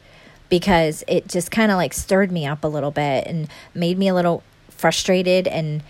because 0.49 1.03
it 1.07 1.27
just 1.27 1.51
kind 1.51 1.71
of 1.71 1.77
like 1.77 1.93
stirred 1.93 2.31
me 2.31 2.45
up 2.45 2.63
a 2.63 2.67
little 2.67 2.91
bit 2.91 3.27
and 3.27 3.47
made 3.73 3.97
me 3.97 4.07
a 4.07 4.13
little 4.13 4.43
frustrated 4.69 5.47
and 5.47 5.83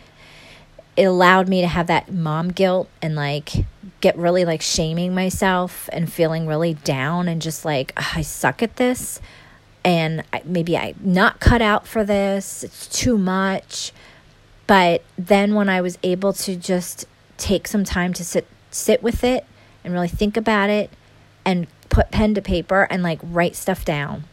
it 0.98 1.04
allowed 1.04 1.48
me 1.48 1.62
to 1.62 1.68
have 1.68 1.88
that 1.88 2.12
mom 2.12 2.50
guilt 2.50 2.90
and 3.02 3.16
like 3.16 3.52
get 4.02 4.18
really 4.18 4.46
like 4.46 4.62
shaming 4.62 5.14
myself 5.14 5.90
and 5.94 6.12
feeling 6.12 6.48
really 6.48 6.74
down 6.74 7.28
and 7.28 7.42
just 7.42 7.64
like 7.64 7.94
I 8.16 8.22
suck 8.22 8.62
at 8.62 8.76
this 8.76 9.22
and 9.84 10.24
I, 10.34 10.42
maybe 10.46 10.78
I'm 10.78 10.96
not 11.02 11.40
cut 11.40 11.62
out 11.62 11.88
for 11.88 12.04
this. 12.04 12.64
It's 12.64 12.88
too 12.88 13.18
much. 13.18 13.92
But 14.68 15.04
then 15.18 15.56
when 15.56 15.70
I 15.70 15.82
was 15.82 15.98
able 16.04 16.34
to 16.34 16.56
just 16.56 17.06
take 17.38 17.68
some 17.68 17.84
time 17.84 18.14
to 18.14 18.24
sit 18.24 18.48
sit 18.70 19.04
with 19.04 19.24
it 19.24 19.46
and 19.84 19.94
really 19.94 20.08
think 20.08 20.38
about 20.38 20.70
it 20.70 20.92
and 21.44 21.68
put 21.90 22.12
pen 22.12 22.34
to 22.36 22.42
paper 22.42 22.88
and 22.90 23.04
like 23.04 23.20
write 23.24 23.56
stuff 23.56 23.84
down. 23.84 24.24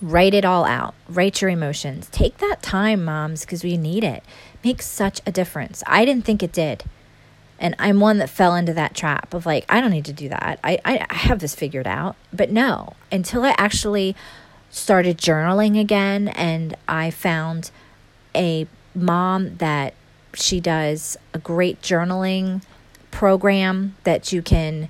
Write 0.00 0.34
it 0.34 0.44
all 0.44 0.64
out. 0.64 0.94
Write 1.08 1.40
your 1.40 1.50
emotions. 1.50 2.08
Take 2.10 2.38
that 2.38 2.62
time, 2.62 3.04
moms, 3.04 3.42
because 3.42 3.64
we 3.64 3.76
need 3.76 4.04
it. 4.04 4.22
Makes 4.66 4.86
such 4.86 5.20
a 5.24 5.30
difference. 5.30 5.84
I 5.86 6.04
didn't 6.04 6.24
think 6.24 6.42
it 6.42 6.50
did. 6.50 6.82
And 7.60 7.76
I'm 7.78 8.00
one 8.00 8.18
that 8.18 8.28
fell 8.28 8.56
into 8.56 8.74
that 8.74 8.96
trap 8.96 9.32
of 9.32 9.46
like, 9.46 9.64
I 9.68 9.80
don't 9.80 9.92
need 9.92 10.06
to 10.06 10.12
do 10.12 10.28
that. 10.28 10.58
I, 10.64 10.80
I, 10.84 11.06
I 11.08 11.14
have 11.14 11.38
this 11.38 11.54
figured 11.54 11.86
out. 11.86 12.16
But 12.32 12.50
no, 12.50 12.94
until 13.12 13.44
I 13.44 13.54
actually 13.58 14.16
started 14.68 15.18
journaling 15.18 15.80
again 15.80 16.26
and 16.26 16.76
I 16.88 17.12
found 17.12 17.70
a 18.34 18.66
mom 18.92 19.58
that 19.58 19.94
she 20.34 20.58
does 20.58 21.16
a 21.32 21.38
great 21.38 21.80
journaling 21.80 22.60
program 23.12 23.94
that 24.02 24.32
you 24.32 24.42
can, 24.42 24.88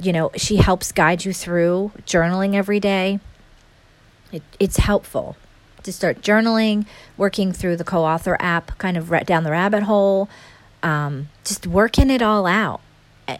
you 0.00 0.12
know, 0.12 0.32
she 0.34 0.56
helps 0.56 0.90
guide 0.90 1.24
you 1.24 1.32
through 1.32 1.92
journaling 2.06 2.56
every 2.56 2.80
day. 2.80 3.20
It, 4.32 4.42
it's 4.58 4.78
helpful 4.78 5.36
to 5.82 5.92
start 5.92 6.22
journaling, 6.22 6.86
working 7.16 7.52
through 7.52 7.76
the 7.76 7.84
co 7.84 8.04
author 8.04 8.36
app, 8.40 8.76
kind 8.78 8.96
of 8.96 9.10
right 9.10 9.26
down 9.26 9.44
the 9.44 9.50
rabbit 9.50 9.84
hole 9.84 10.28
um, 10.82 11.28
just 11.44 11.66
working 11.66 12.10
it 12.10 12.22
all 12.22 12.46
out. 12.46 12.80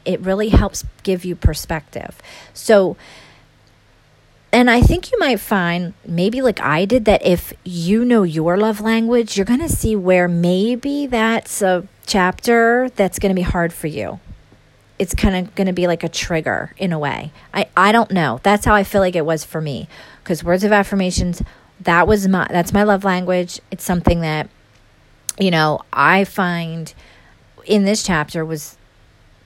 It 0.05 0.21
really 0.21 0.51
helps 0.51 0.85
give 1.03 1.25
you 1.25 1.35
perspective. 1.35 2.21
So, 2.55 2.97
and 4.53 4.71
I 4.71 4.81
think 4.83 5.11
you 5.11 5.19
might 5.19 5.41
find, 5.41 5.95
maybe 6.07 6.43
like 6.43 6.61
I 6.61 6.85
did, 6.85 7.07
that 7.07 7.25
if 7.25 7.53
you 7.65 8.05
know 8.05 8.23
your 8.23 8.57
love 8.57 8.81
language, 8.81 9.37
you're 9.37 9.47
going 9.47 9.61
to 9.61 9.69
see 9.69 9.97
where 9.97 10.29
maybe 10.29 11.07
that's 11.07 11.61
a 11.63 11.89
chapter 12.07 12.91
that's 12.95 13.19
going 13.19 13.31
to 13.31 13.35
be 13.35 13.43
hard 13.43 13.73
for 13.73 13.89
you. 13.89 14.21
It's 14.99 15.15
kind 15.15 15.35
of 15.35 15.55
going 15.55 15.67
to 15.67 15.73
be 15.73 15.87
like 15.87 16.05
a 16.05 16.09
trigger 16.09 16.75
in 16.77 16.93
a 16.93 16.99
way. 16.99 17.33
I, 17.55 17.69
I 17.77 17.91
don't 17.91 18.11
know. 18.11 18.39
That's 18.43 18.65
how 18.65 18.75
I 18.75 18.85
feel 18.85 19.01
like 19.01 19.17
it 19.17 19.25
was 19.25 19.45
for 19.45 19.61
me. 19.61 19.89
Because 20.23 20.45
words 20.45 20.63
of 20.63 20.73
affirmations, 20.73 21.43
that 21.81 22.07
was 22.07 22.29
my, 22.29 22.47
that's 22.51 22.73
my 22.73 22.83
love 22.83 23.05
language. 23.05 23.61
It's 23.71 23.85
something 23.85 24.21
that, 24.21 24.49
you 25.39 25.51
know, 25.51 25.81
I 25.93 26.25
find 26.25 26.93
in 27.65 27.85
this 27.85 28.03
chapter 28.03 28.45
was 28.45 28.77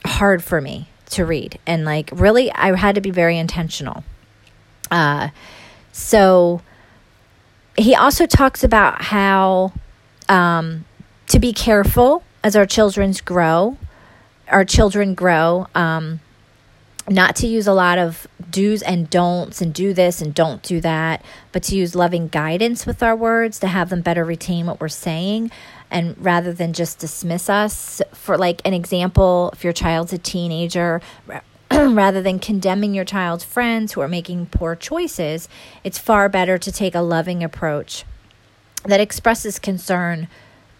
hard 0.04 0.42
for 0.42 0.60
me 0.60 0.88
to 1.10 1.24
read 1.24 1.58
and 1.66 1.84
like 1.84 2.10
really 2.12 2.50
I 2.52 2.74
had 2.76 2.94
to 2.94 3.00
be 3.00 3.10
very 3.10 3.38
intentional. 3.38 4.04
Uh 4.90 5.28
so 5.92 6.60
he 7.76 7.94
also 7.94 8.26
talks 8.26 8.64
about 8.64 9.02
how 9.02 9.72
um 10.28 10.84
to 11.28 11.38
be 11.38 11.52
careful 11.52 12.22
as 12.42 12.56
our 12.56 12.66
children's 12.66 13.20
grow 13.20 13.76
our 14.48 14.64
children 14.64 15.14
grow 15.14 15.66
um 15.74 16.20
not 17.08 17.36
to 17.36 17.46
use 17.46 17.66
a 17.66 17.72
lot 17.72 17.98
of 17.98 18.26
do's 18.54 18.82
and 18.82 19.10
don'ts 19.10 19.60
and 19.60 19.74
do 19.74 19.92
this 19.92 20.22
and 20.22 20.32
don't 20.32 20.62
do 20.62 20.80
that, 20.80 21.24
but 21.50 21.64
to 21.64 21.74
use 21.74 21.96
loving 21.96 22.28
guidance 22.28 22.86
with 22.86 23.02
our 23.02 23.16
words 23.16 23.58
to 23.58 23.66
have 23.66 23.90
them 23.90 24.00
better 24.00 24.24
retain 24.24 24.64
what 24.64 24.80
we're 24.80 24.88
saying 24.88 25.50
and 25.90 26.16
rather 26.24 26.52
than 26.52 26.72
just 26.72 27.00
dismiss 27.00 27.50
us 27.50 28.00
for 28.12 28.38
like 28.38 28.62
an 28.64 28.72
example 28.72 29.50
if 29.52 29.64
your 29.64 29.72
child's 29.72 30.12
a 30.12 30.18
teenager 30.18 31.02
rather 31.72 32.22
than 32.22 32.38
condemning 32.38 32.94
your 32.94 33.04
child's 33.04 33.42
friends 33.44 33.92
who 33.92 34.00
are 34.00 34.08
making 34.08 34.46
poor 34.46 34.76
choices 34.76 35.48
it's 35.82 35.98
far 35.98 36.28
better 36.28 36.56
to 36.56 36.70
take 36.70 36.94
a 36.94 37.00
loving 37.00 37.42
approach 37.42 38.04
that 38.84 39.00
expresses 39.00 39.58
concern 39.58 40.28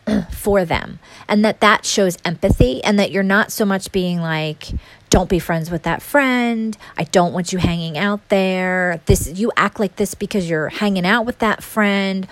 for 0.31 0.65
them 0.65 0.99
and 1.29 1.45
that 1.45 1.61
that 1.61 1.85
shows 1.85 2.19
empathy 2.25 2.83
and 2.85 2.99
that 2.99 3.11
you're 3.11 3.23
not 3.23 3.51
so 3.51 3.65
much 3.65 3.91
being 3.93 4.21
like 4.21 4.73
don't 5.15 5.29
be 5.29 5.39
friends 5.39 5.71
with 5.71 5.85
that 5.85 6.03
friend. 6.03 6.77
I 6.99 7.05
don't 7.05 7.33
want 7.33 7.53
you 7.53 7.61
hanging 7.61 7.97
out 7.97 8.31
there. 8.31 9.01
This 9.07 9.29
you 9.39 9.53
act 9.57 9.79
like 9.79 9.95
this 9.95 10.17
because 10.17 10.51
you're 10.51 10.71
hanging 10.71 11.07
out 11.07 11.25
with 11.25 11.39
that 11.39 11.63
friend. 11.63 12.27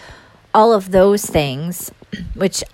All 0.53 0.73
of 0.73 0.91
those 0.91 1.25
things 1.25 1.93
which 2.35 2.65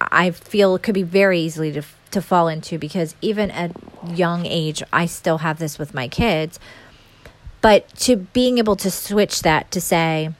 I 0.00 0.32
feel 0.32 0.76
could 0.80 0.94
be 0.94 1.04
very 1.04 1.38
easily 1.38 1.70
to 1.70 1.82
to 2.10 2.20
fall 2.20 2.48
into 2.48 2.78
because 2.78 3.14
even 3.22 3.52
at 3.52 3.70
young 4.04 4.44
age 4.44 4.82
I 4.92 5.06
still 5.06 5.38
have 5.38 5.60
this 5.60 5.78
with 5.78 5.94
my 5.94 6.08
kids. 6.08 6.58
But 7.60 7.88
to 7.98 8.16
being 8.16 8.58
able 8.58 8.74
to 8.74 8.90
switch 8.90 9.42
that 9.42 9.70
to 9.70 9.80
say 9.80 10.34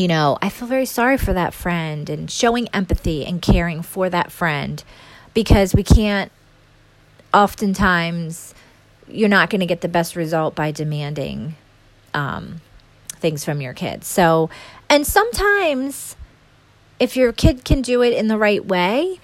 you 0.00 0.08
know 0.08 0.38
I 0.40 0.48
feel 0.48 0.68
very 0.68 0.86
sorry 0.86 1.18
for 1.18 1.32
that 1.32 1.52
friend 1.52 2.08
and 2.08 2.30
showing 2.30 2.68
empathy 2.68 3.24
and 3.24 3.42
caring 3.42 3.82
for 3.82 4.08
that 4.10 4.32
friend 4.32 4.82
because 5.34 5.74
we 5.74 5.82
can't 5.82 6.32
oftentimes 7.34 8.54
you're 9.08 9.28
not 9.28 9.50
going 9.50 9.60
to 9.60 9.66
get 9.66 9.80
the 9.80 9.88
best 9.88 10.16
result 10.16 10.54
by 10.54 10.70
demanding 10.70 11.56
um, 12.14 12.60
things 13.10 13.44
from 13.44 13.60
your 13.60 13.74
kids 13.74 14.06
so 14.06 14.48
and 14.88 15.06
sometimes 15.06 16.16
if 17.00 17.16
your 17.16 17.32
kid 17.32 17.64
can 17.64 17.80
do 17.80 18.02
it 18.02 18.12
in 18.12 18.28
the 18.28 18.36
right 18.36 18.64
way, 18.64 19.18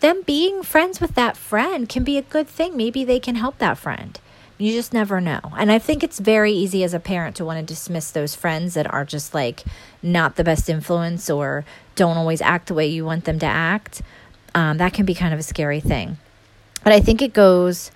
them 0.00 0.22
being 0.26 0.62
friends 0.62 1.00
with 1.00 1.14
that 1.14 1.36
friend 1.36 1.88
can 1.88 2.04
be 2.04 2.18
a 2.18 2.22
good 2.22 2.46
thing. 2.46 2.76
Maybe 2.76 3.04
they 3.04 3.18
can 3.18 3.36
help 3.36 3.56
that 3.58 3.78
friend. 3.78 4.20
You 4.58 4.72
just 4.72 4.94
never 4.94 5.20
know. 5.20 5.40
And 5.56 5.70
I 5.70 5.78
think 5.78 6.02
it's 6.02 6.18
very 6.18 6.52
easy 6.52 6.82
as 6.82 6.94
a 6.94 7.00
parent 7.00 7.36
to 7.36 7.44
want 7.44 7.58
to 7.58 7.74
dismiss 7.74 8.10
those 8.10 8.34
friends 8.34 8.74
that 8.74 8.92
are 8.92 9.04
just 9.04 9.34
like 9.34 9.64
not 10.02 10.36
the 10.36 10.44
best 10.44 10.70
influence 10.70 11.28
or 11.28 11.64
don't 11.94 12.16
always 12.16 12.40
act 12.40 12.68
the 12.68 12.74
way 12.74 12.86
you 12.86 13.04
want 13.04 13.24
them 13.24 13.38
to 13.40 13.46
act. 13.46 14.00
Um, 14.54 14.78
that 14.78 14.94
can 14.94 15.04
be 15.04 15.14
kind 15.14 15.34
of 15.34 15.40
a 15.40 15.42
scary 15.42 15.80
thing. 15.80 16.16
But 16.82 16.94
I 16.94 17.00
think 17.00 17.20
it 17.20 17.34
goes 17.34 17.90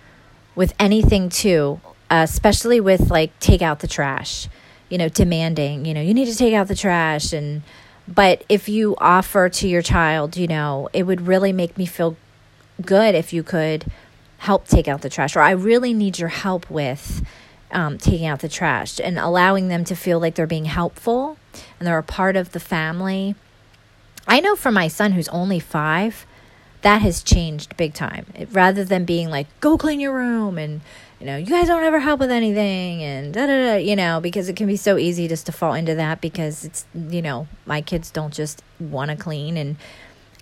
with 0.55 0.75
anything 0.79 1.31
too, 1.31 1.81
uh, 2.11 2.27
especially 2.29 2.81
with 2.81 3.11
like 3.11 3.39
take 3.41 3.63
out 3.63 3.81
the 3.81 3.89
trash, 3.89 4.47
you 4.91 4.99
know, 4.99 5.09
demanding, 5.09 5.87
you 5.87 5.95
know, 5.95 6.03
you 6.03 6.13
need 6.13 6.27
to 6.27 6.37
take 6.37 6.53
out 6.53 6.69
the 6.69 6.75
trash 6.75 7.33
and, 7.33 7.63
but 8.07 8.45
if 8.49 8.69
you 8.69 8.97
offer 8.99 9.49
to 9.49 9.69
your 9.69 9.83
child, 9.83 10.37
you 10.37 10.49
know, 10.49 10.89
it 10.93 11.05
would 11.05 11.29
really 11.29 11.53
make 11.53 11.79
me 11.79 11.87
feel 11.87 12.17
good 12.83 13.15
if 13.15 13.33
you 13.33 13.43
could 13.43 13.87
help 14.41 14.67
take 14.67 14.89
out 14.89 15.03
the 15.03 15.11
trash, 15.11 15.37
or 15.37 15.41
I 15.41 15.51
really 15.51 15.93
need 15.93 16.19
your 16.19 16.31
help 16.31 16.69
with 16.71 17.23
um, 17.71 17.99
taking 17.99 18.27
out 18.27 18.41
the 18.41 18.49
trash 18.49 18.99
and 18.99 19.19
allowing 19.19 19.69
them 19.69 19.85
to 19.85 19.95
feel 19.95 20.19
like 20.19 20.35
they're 20.35 20.47
being 20.47 20.65
helpful 20.65 21.37
and 21.79 21.87
they're 21.87 21.99
a 21.99 22.03
part 22.03 22.37
of 22.37 22.53
the 22.53 22.61
family. 22.61 23.35
I 24.27 24.41
know 24.41 24.57
for 24.57 24.73
my 24.73 24.89
son, 24.89 25.13
who's 25.13 25.29
only 25.29 25.61
five, 25.61 26.27
that 26.81 27.03
has 27.03 27.23
changed 27.23 27.77
big 27.77 27.93
time. 27.93 28.27
It, 28.35 28.49
rather 28.51 28.83
than 28.83 29.05
being 29.05 29.29
like, 29.29 29.47
go 29.61 29.77
clean 29.77 30.01
your 30.01 30.15
room 30.15 30.57
and 30.57 30.81
you 31.21 31.27
know, 31.27 31.37
you 31.37 31.45
guys 31.45 31.67
don't 31.67 31.83
ever 31.83 31.99
help 31.99 32.19
with 32.19 32.31
anything 32.31 33.03
and 33.03 33.35
da 33.35 33.47
da 33.47 33.73
da, 33.73 33.77
you 33.77 33.95
know, 33.95 34.21
because 34.23 34.49
it 34.49 34.57
can 34.57 34.67
be 34.67 34.77
so 34.77 34.97
easy 34.97 35.29
just 35.29 35.45
to 35.47 35.53
fall 35.53 35.75
into 35.75 35.95
that 35.97 36.23
because 36.23 36.65
it's, 36.65 36.87
you 36.95 37.21
know, 37.21 37.47
my 37.67 37.83
kids 37.83 38.11
don't 38.11 38.33
just 38.33 38.63
want 38.79 39.11
to 39.11 39.17
clean 39.19 39.59
and 39.59 39.77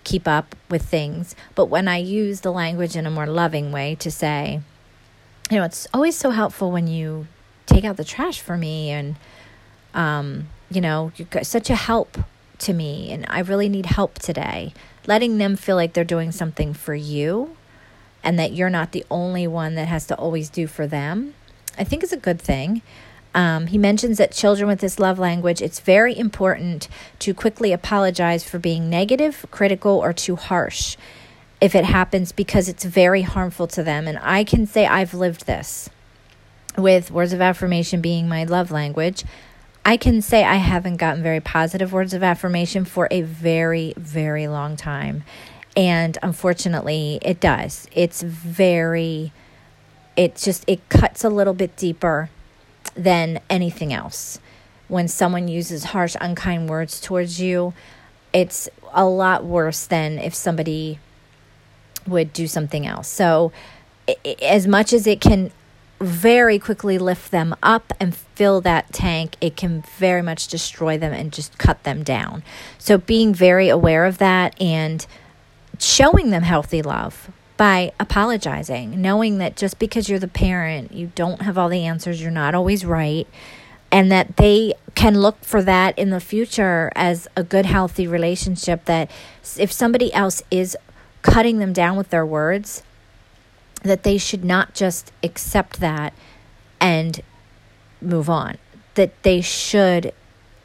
keep 0.09 0.27
up 0.27 0.55
with 0.69 0.81
things. 0.81 1.35
But 1.53 1.65
when 1.65 1.87
I 1.87 1.97
use 1.97 2.41
the 2.41 2.51
language 2.51 2.95
in 2.95 3.05
a 3.05 3.11
more 3.11 3.27
loving 3.27 3.71
way 3.71 3.93
to 3.99 4.09
say, 4.09 4.61
you 5.51 5.57
know, 5.57 5.63
it's 5.63 5.87
always 5.93 6.17
so 6.17 6.31
helpful 6.31 6.71
when 6.71 6.87
you 6.87 7.27
take 7.67 7.85
out 7.85 7.97
the 7.97 8.03
trash 8.03 8.41
for 8.41 8.57
me 8.57 8.89
and, 8.89 9.17
um, 9.93 10.49
you 10.71 10.81
know, 10.81 11.11
you're 11.15 11.43
such 11.43 11.69
a 11.69 11.75
help 11.75 12.17
to 12.57 12.73
me 12.73 13.11
and 13.11 13.23
I 13.29 13.41
really 13.41 13.69
need 13.69 13.85
help 13.85 14.17
today. 14.17 14.73
Letting 15.05 15.37
them 15.37 15.55
feel 15.55 15.75
like 15.75 15.93
they're 15.93 16.03
doing 16.03 16.31
something 16.31 16.73
for 16.73 16.95
you 16.95 17.55
and 18.23 18.39
that 18.39 18.53
you're 18.53 18.71
not 18.71 18.91
the 18.91 19.05
only 19.11 19.45
one 19.45 19.75
that 19.75 19.87
has 19.87 20.07
to 20.07 20.15
always 20.15 20.49
do 20.49 20.65
for 20.65 20.87
them, 20.87 21.35
I 21.77 21.83
think 21.83 22.01
is 22.03 22.11
a 22.11 22.17
good 22.17 22.41
thing. 22.41 22.81
Um, 23.35 23.67
he 23.67 23.77
mentions 23.77 24.17
that 24.17 24.31
children 24.31 24.67
with 24.67 24.79
this 24.79 24.99
love 24.99 25.19
language, 25.19 25.61
it's 25.61 25.79
very 25.79 26.17
important 26.17 26.87
to 27.19 27.33
quickly 27.33 27.71
apologize 27.71 28.43
for 28.43 28.57
being 28.57 28.89
negative, 28.89 29.45
critical, 29.51 29.91
or 29.91 30.13
too 30.13 30.35
harsh 30.35 30.97
if 31.61 31.75
it 31.75 31.85
happens 31.85 32.31
because 32.31 32.67
it's 32.67 32.85
very 32.85 33.21
harmful 33.21 33.67
to 33.67 33.83
them. 33.83 34.07
And 34.07 34.17
I 34.19 34.43
can 34.43 34.65
say 34.65 34.87
I've 34.87 35.13
lived 35.13 35.45
this 35.45 35.89
with 36.77 37.11
words 37.11 37.33
of 37.33 37.41
affirmation 37.41 38.01
being 38.01 38.27
my 38.27 38.45
love 38.45 38.71
language. 38.71 39.23
I 39.85 39.97
can 39.97 40.21
say 40.21 40.43
I 40.43 40.55
haven't 40.55 40.97
gotten 40.97 41.21
very 41.21 41.39
positive 41.39 41.93
words 41.93 42.13
of 42.13 42.23
affirmation 42.23 42.85
for 42.85 43.07
a 43.11 43.21
very, 43.21 43.93
very 43.97 44.47
long 44.47 44.75
time. 44.75 45.23
And 45.75 46.17
unfortunately, 46.23 47.19
it 47.21 47.39
does. 47.39 47.87
It's 47.93 48.21
very, 48.21 49.31
it 50.15 50.35
just, 50.35 50.63
it 50.67 50.87
cuts 50.89 51.23
a 51.23 51.29
little 51.29 51.53
bit 51.53 51.75
deeper 51.75 52.29
than 52.99 53.39
anything 53.49 53.93
else. 53.93 54.39
When 54.87 55.07
someone 55.07 55.47
uses 55.47 55.85
harsh, 55.85 56.15
unkind 56.19 56.69
words 56.69 56.99
towards 56.99 57.39
you, 57.39 57.73
it's 58.33 58.69
a 58.91 59.05
lot 59.05 59.45
worse 59.45 59.85
than 59.85 60.19
if 60.19 60.35
somebody 60.35 60.99
would 62.07 62.33
do 62.33 62.47
something 62.47 62.85
else. 62.85 63.07
So, 63.07 63.51
as 64.41 64.67
much 64.67 64.91
as 64.93 65.05
it 65.05 65.21
can 65.21 65.51
very 65.99 66.57
quickly 66.57 66.97
lift 66.97 67.31
them 67.31 67.55
up 67.61 67.93
and 67.99 68.15
fill 68.15 68.61
that 68.61 68.91
tank, 68.91 69.35
it 69.41 69.55
can 69.55 69.83
very 69.97 70.21
much 70.21 70.47
destroy 70.47 70.97
them 70.97 71.13
and 71.13 71.31
just 71.31 71.57
cut 71.57 71.83
them 71.83 72.03
down. 72.03 72.43
So, 72.77 72.97
being 72.97 73.33
very 73.33 73.69
aware 73.69 74.05
of 74.05 74.17
that 74.17 74.59
and 74.61 75.05
showing 75.77 76.31
them 76.31 76.43
healthy 76.43 76.81
love 76.81 77.31
by 77.59 77.91
apologizing, 77.99 79.01
knowing 79.01 79.37
that 79.39 79.57
just 79.57 79.79
because 79.79 80.07
you're 80.07 80.17
the 80.17 80.29
parent, 80.29 80.93
you 80.93 81.11
don't 81.13 81.41
have 81.41 81.57
all 81.57 81.67
the 81.67 81.85
answers, 81.85 82.21
you're 82.21 82.31
not 82.31 82.55
always 82.55 82.85
right, 82.85 83.27
and 83.91 84.09
that 84.09 84.37
they 84.37 84.73
can 84.95 85.19
look 85.19 85.43
for 85.43 85.61
that 85.61 85.99
in 85.99 86.09
the 86.09 86.21
future 86.21 86.89
as 86.95 87.27
a 87.35 87.43
good, 87.43 87.65
healthy 87.65 88.07
relationship. 88.07 88.85
That 88.85 89.11
if 89.57 89.73
somebody 89.73 90.13
else 90.13 90.41
is 90.49 90.77
cutting 91.21 91.59
them 91.59 91.73
down 91.73 91.97
with 91.97 92.11
their 92.11 92.25
words, 92.25 92.81
that 93.83 94.03
they 94.03 94.17
should 94.17 94.45
not 94.45 94.73
just 94.73 95.11
accept 95.21 95.81
that 95.81 96.13
and 96.79 97.19
move 98.01 98.29
on, 98.29 98.57
that 98.93 99.21
they 99.23 99.41
should 99.41 100.13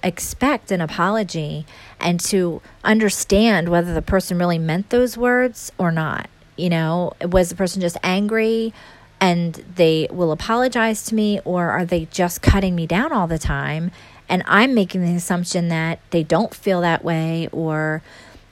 expect 0.01 0.71
an 0.71 0.81
apology 0.81 1.67
and 1.99 2.21
to 2.21 2.63
understand 2.85 3.69
whether 3.69 3.93
the 3.93 4.03
person 4.03 4.39
really 4.39 4.61
meant 4.61 4.91
those 4.91 5.19
words 5.19 5.73
or 5.77 5.91
not. 5.91 6.29
You 6.57 6.71
know, 6.71 7.13
was 7.23 7.49
the 7.49 7.57
person 7.57 7.81
just 7.81 7.97
angry 8.03 8.73
and 9.21 9.55
they 9.77 10.09
will 10.11 10.33
apologize 10.33 11.05
to 11.07 11.15
me, 11.15 11.41
or 11.45 11.71
are 11.71 11.85
they 11.85 12.07
just 12.07 12.43
cutting 12.43 12.75
me 12.75 12.87
down 12.87 13.13
all 13.13 13.27
the 13.27 13.39
time? 13.39 13.91
And 14.29 14.43
I'm 14.47 14.75
making 14.75 15.05
the 15.05 15.15
assumption 15.15 15.69
that 15.69 15.99
they 16.11 16.23
don't 16.23 16.55
feel 16.55 16.81
that 16.83 17.05
way, 17.05 17.49
or, 17.53 18.03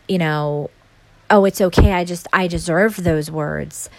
you 0.09 0.19
know, 0.19 0.71
oh, 1.31 1.45
it's 1.45 1.61
okay. 1.61 1.93
I 1.93 2.05
just, 2.05 2.27
I 2.33 2.47
deserve 2.47 3.03
those 3.05 3.31
words. 3.31 3.91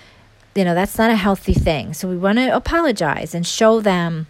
You 0.56 0.64
know, 0.64 0.74
that's 0.74 0.98
not 0.98 1.12
a 1.12 1.16
healthy 1.16 1.54
thing. 1.54 1.94
So 1.94 2.08
we 2.08 2.18
want 2.18 2.38
to 2.38 2.56
apologize 2.56 3.34
and 3.36 3.46
show 3.46 3.82
them 3.82 4.28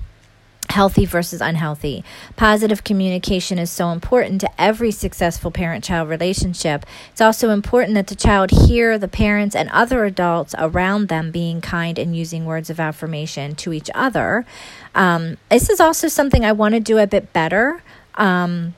healthy 0.73 1.05
versus 1.05 1.39
unhealthy. 1.39 2.03
Positive 2.35 2.83
communication 2.83 3.59
is 3.59 3.69
so 3.69 3.91
important 3.91 4.41
to 4.41 4.49
every 4.59 4.89
successful 4.89 5.51
parent 5.51 5.83
child 5.83 6.09
relationship. 6.09 6.83
It's 7.11 7.21
also 7.21 7.51
important 7.51 7.93
that 7.93 8.07
the 8.07 8.15
child 8.15 8.49
hear 8.49 8.97
the 8.97 9.07
parents 9.07 9.55
and 9.55 9.69
other 9.69 10.03
adults 10.03 10.55
around 10.57 11.09
them 11.09 11.29
being 11.29 11.61
kind 11.61 11.99
and 11.99 12.15
using 12.15 12.45
words 12.45 12.71
of 12.71 12.79
affirmation 12.79 13.53
to 13.55 13.71
each 13.71 13.91
other. 13.93 14.45
Um, 14.95 15.37
this 15.49 15.69
is 15.69 15.79
also 15.79 16.07
something 16.07 16.43
I 16.43 16.53
want 16.53 16.73
to 16.73 16.79
do 16.79 16.97
a 16.97 17.05
bit 17.05 17.31
better. 17.33 17.83
Um, 18.15 18.73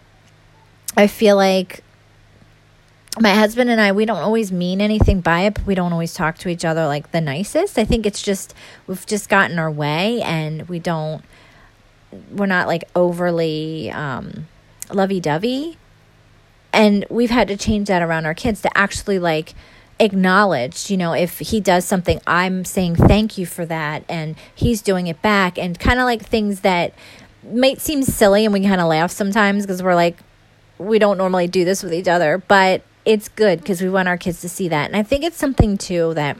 I 0.97 1.07
feel 1.07 1.37
like 1.37 1.81
my 3.21 3.33
husband 3.33 3.69
and 3.69 3.79
I, 3.79 3.93
we 3.93 4.03
don't 4.03 4.17
always 4.17 4.51
mean 4.51 4.81
anything 4.81 5.21
by 5.21 5.41
it, 5.41 5.53
but 5.53 5.65
we 5.65 5.75
don't 5.75 5.93
always 5.93 6.13
talk 6.13 6.37
to 6.39 6.49
each 6.49 6.65
other 6.65 6.87
like 6.87 7.11
the 7.11 7.21
nicest. 7.21 7.79
I 7.79 7.85
think 7.85 8.05
it's 8.05 8.21
just, 8.21 8.53
we've 8.85 9.05
just 9.05 9.29
gotten 9.29 9.57
our 9.57 9.71
way 9.71 10.21
and 10.21 10.67
we 10.67 10.79
don't, 10.79 11.23
we're 12.31 12.45
not 12.45 12.67
like 12.67 12.83
overly 12.95 13.91
um, 13.91 14.47
lovey 14.91 15.19
dovey. 15.19 15.77
And 16.73 17.05
we've 17.09 17.29
had 17.29 17.47
to 17.47 17.57
change 17.57 17.87
that 17.87 18.01
around 18.01 18.25
our 18.25 18.33
kids 18.33 18.61
to 18.63 18.77
actually 18.77 19.19
like 19.19 19.53
acknowledge, 19.99 20.91
you 20.91 20.97
know, 20.97 21.13
if 21.13 21.39
he 21.39 21.61
does 21.61 21.85
something, 21.85 22.19
I'm 22.27 22.65
saying 22.65 22.97
thank 22.97 23.37
you 23.37 23.45
for 23.45 23.65
that. 23.65 24.03
And 24.09 24.35
he's 24.53 24.81
doing 24.81 25.07
it 25.07 25.21
back. 25.21 25.57
And 25.57 25.79
kind 25.79 25.99
of 25.99 26.05
like 26.05 26.23
things 26.23 26.61
that 26.61 26.93
might 27.49 27.79
seem 27.79 28.03
silly 28.03 28.43
and 28.43 28.53
we 28.53 28.61
kind 28.61 28.81
of 28.81 28.87
laugh 28.87 29.11
sometimes 29.11 29.65
because 29.65 29.81
we're 29.81 29.95
like, 29.95 30.17
we 30.77 30.99
don't 30.99 31.17
normally 31.17 31.47
do 31.47 31.63
this 31.63 31.81
with 31.81 31.93
each 31.93 32.07
other. 32.07 32.37
But 32.37 32.81
it's 33.05 33.29
good 33.29 33.59
because 33.59 33.81
we 33.81 33.89
want 33.89 34.07
our 34.07 34.17
kids 34.17 34.41
to 34.41 34.49
see 34.49 34.67
that. 34.67 34.87
And 34.87 34.95
I 34.97 35.03
think 35.03 35.23
it's 35.23 35.37
something 35.37 35.77
too 35.77 36.13
that 36.15 36.37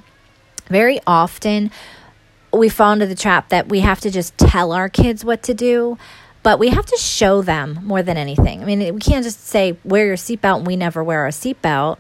very 0.67 1.00
often 1.08 1.72
we 2.57 2.69
fall 2.69 2.93
into 2.93 3.05
the 3.05 3.15
trap 3.15 3.50
that 3.50 3.67
we 3.67 3.81
have 3.81 4.00
to 4.01 4.12
just 4.12 4.38
tell 4.38 4.71
our 4.71 4.89
kids 4.89 5.24
what 5.25 5.43
to 5.43 5.53
do, 5.53 5.97
but 6.43 6.59
we 6.59 6.69
have 6.69 6.85
to 6.85 6.97
show 6.97 7.41
them 7.41 7.80
more 7.84 8.03
than 8.03 8.17
anything. 8.17 8.62
I 8.62 8.65
mean, 8.65 8.80
we 8.93 9.01
can't 9.01 9.23
just 9.23 9.45
say, 9.47 9.77
wear 9.84 10.06
your 10.06 10.15
seatbelt 10.15 10.58
and 10.58 10.67
we 10.67 10.75
never 10.75 11.03
wear 11.03 11.21
our 11.21 11.30
seatbelt. 11.30 11.97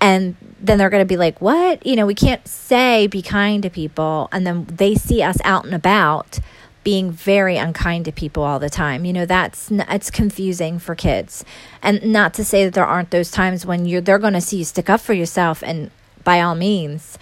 And 0.00 0.36
then 0.60 0.78
they're 0.78 0.90
going 0.90 1.02
to 1.02 1.08
be 1.08 1.16
like, 1.16 1.40
what? 1.40 1.84
You 1.84 1.96
know, 1.96 2.06
we 2.06 2.14
can't 2.14 2.46
say 2.46 3.08
be 3.08 3.22
kind 3.22 3.62
to 3.64 3.70
people. 3.70 4.28
And 4.30 4.46
then 4.46 4.66
they 4.66 4.94
see 4.94 5.22
us 5.22 5.38
out 5.42 5.64
and 5.64 5.74
about 5.74 6.38
being 6.84 7.10
very 7.10 7.56
unkind 7.56 8.04
to 8.04 8.12
people 8.12 8.42
all 8.42 8.58
the 8.58 8.70
time. 8.70 9.04
You 9.04 9.12
know, 9.12 9.26
that's 9.26 9.70
it's 9.70 10.10
confusing 10.10 10.78
for 10.78 10.94
kids. 10.94 11.44
And 11.82 12.12
not 12.12 12.34
to 12.34 12.44
say 12.44 12.64
that 12.64 12.74
there 12.74 12.86
aren't 12.86 13.10
those 13.10 13.30
times 13.30 13.66
when 13.66 13.84
you're 13.84 14.00
they're 14.00 14.18
going 14.18 14.32
to 14.34 14.40
see 14.40 14.58
you 14.58 14.64
stick 14.64 14.88
up 14.88 15.00
for 15.00 15.12
yourself 15.12 15.62
and 15.62 15.90
by 16.24 16.40
all 16.40 16.54
means, 16.54 17.18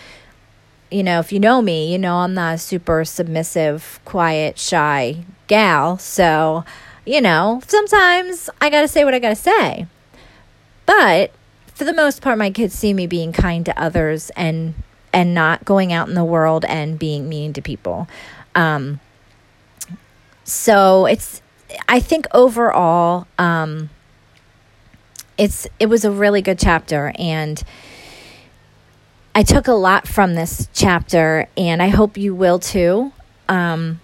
you 0.90 1.02
know, 1.02 1.20
if 1.20 1.32
you 1.32 1.40
know 1.40 1.60
me, 1.62 1.92
you 1.92 1.98
know 1.98 2.16
I'm 2.16 2.34
not 2.34 2.54
a 2.54 2.58
super 2.58 3.04
submissive, 3.04 4.00
quiet, 4.04 4.58
shy 4.58 5.24
gal. 5.46 5.98
So, 5.98 6.64
you 7.04 7.20
know, 7.20 7.60
sometimes 7.66 8.50
I 8.60 8.70
got 8.70 8.82
to 8.82 8.88
say 8.88 9.04
what 9.04 9.14
I 9.14 9.18
got 9.18 9.30
to 9.30 9.36
say. 9.36 9.86
But 10.86 11.32
for 11.74 11.84
the 11.84 11.92
most 11.92 12.22
part 12.22 12.38
my 12.38 12.50
kids 12.50 12.74
see 12.74 12.94
me 12.94 13.06
being 13.06 13.32
kind 13.32 13.66
to 13.66 13.80
others 13.80 14.30
and 14.30 14.74
and 15.12 15.34
not 15.34 15.64
going 15.64 15.92
out 15.92 16.08
in 16.08 16.14
the 16.14 16.24
world 16.24 16.64
and 16.64 16.98
being 16.98 17.28
mean 17.28 17.52
to 17.52 17.60
people. 17.60 18.08
Um, 18.54 19.00
so 20.44 21.06
it's 21.06 21.42
I 21.88 22.00
think 22.00 22.26
overall 22.32 23.26
um, 23.38 23.90
it's 25.36 25.66
it 25.78 25.86
was 25.86 26.04
a 26.04 26.10
really 26.10 26.40
good 26.40 26.58
chapter 26.58 27.12
and 27.18 27.62
I 29.36 29.42
took 29.42 29.68
a 29.68 29.72
lot 29.72 30.08
from 30.08 30.34
this 30.34 30.68
chapter 30.72 31.46
and 31.56 31.82
I 31.82 31.88
hope 31.88 32.16
you 32.16 32.34
will 32.34 32.58
too. 32.58 33.12
Um, 33.48 34.00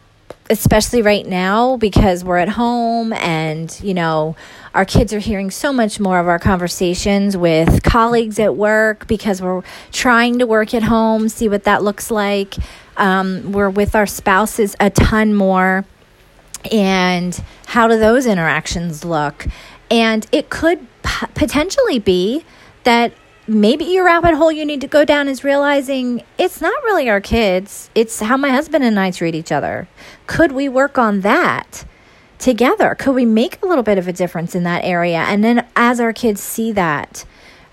especially 0.50 1.02
right 1.02 1.26
now 1.26 1.76
because 1.78 2.22
we're 2.22 2.36
at 2.36 2.50
home 2.50 3.12
and 3.14 3.80
you 3.82 3.94
know 3.94 4.36
our 4.74 4.84
kids 4.84 5.14
are 5.14 5.18
hearing 5.18 5.50
so 5.50 5.72
much 5.72 5.98
more 5.98 6.18
of 6.18 6.28
our 6.28 6.38
conversations 6.38 7.36
with 7.36 7.82
colleagues 7.82 8.38
at 8.38 8.54
work 8.54 9.06
because 9.06 9.40
we're 9.40 9.62
trying 9.92 10.38
to 10.38 10.46
work 10.46 10.74
at 10.74 10.82
home 10.82 11.28
see 11.28 11.48
what 11.48 11.64
that 11.64 11.82
looks 11.82 12.10
like 12.10 12.56
um, 12.96 13.52
we're 13.52 13.70
with 13.70 13.94
our 13.94 14.06
spouses 14.06 14.76
a 14.80 14.90
ton 14.90 15.32
more 15.32 15.84
and 16.70 17.42
how 17.66 17.88
do 17.88 17.98
those 17.98 18.26
interactions 18.26 19.04
look? 19.04 19.46
And 19.90 20.26
it 20.32 20.50
could 20.50 20.80
p- 21.02 21.26
potentially 21.34 21.98
be 21.98 22.44
that 22.84 23.12
maybe 23.60 23.84
your 23.84 24.04
rabbit 24.04 24.34
hole 24.34 24.50
you 24.50 24.64
need 24.64 24.80
to 24.80 24.86
go 24.86 25.04
down 25.04 25.28
is 25.28 25.44
realizing 25.44 26.22
it's 26.38 26.60
not 26.60 26.82
really 26.84 27.08
our 27.08 27.20
kids, 27.20 27.90
it's 27.94 28.20
how 28.20 28.36
my 28.36 28.50
husband 28.50 28.84
and 28.84 28.98
I 28.98 29.10
treat 29.10 29.34
each 29.34 29.52
other. 29.52 29.88
Could 30.26 30.52
we 30.52 30.68
work 30.68 30.98
on 30.98 31.20
that? 31.20 31.84
Together, 32.38 32.96
could 32.96 33.14
we 33.14 33.24
make 33.24 33.62
a 33.62 33.66
little 33.66 33.84
bit 33.84 33.98
of 33.98 34.08
a 34.08 34.12
difference 34.12 34.54
in 34.54 34.64
that 34.64 34.82
area? 34.84 35.18
And 35.18 35.44
then, 35.44 35.66
as 35.76 36.00
our 36.00 36.12
kids 36.12 36.40
see 36.40 36.72
that, 36.72 37.24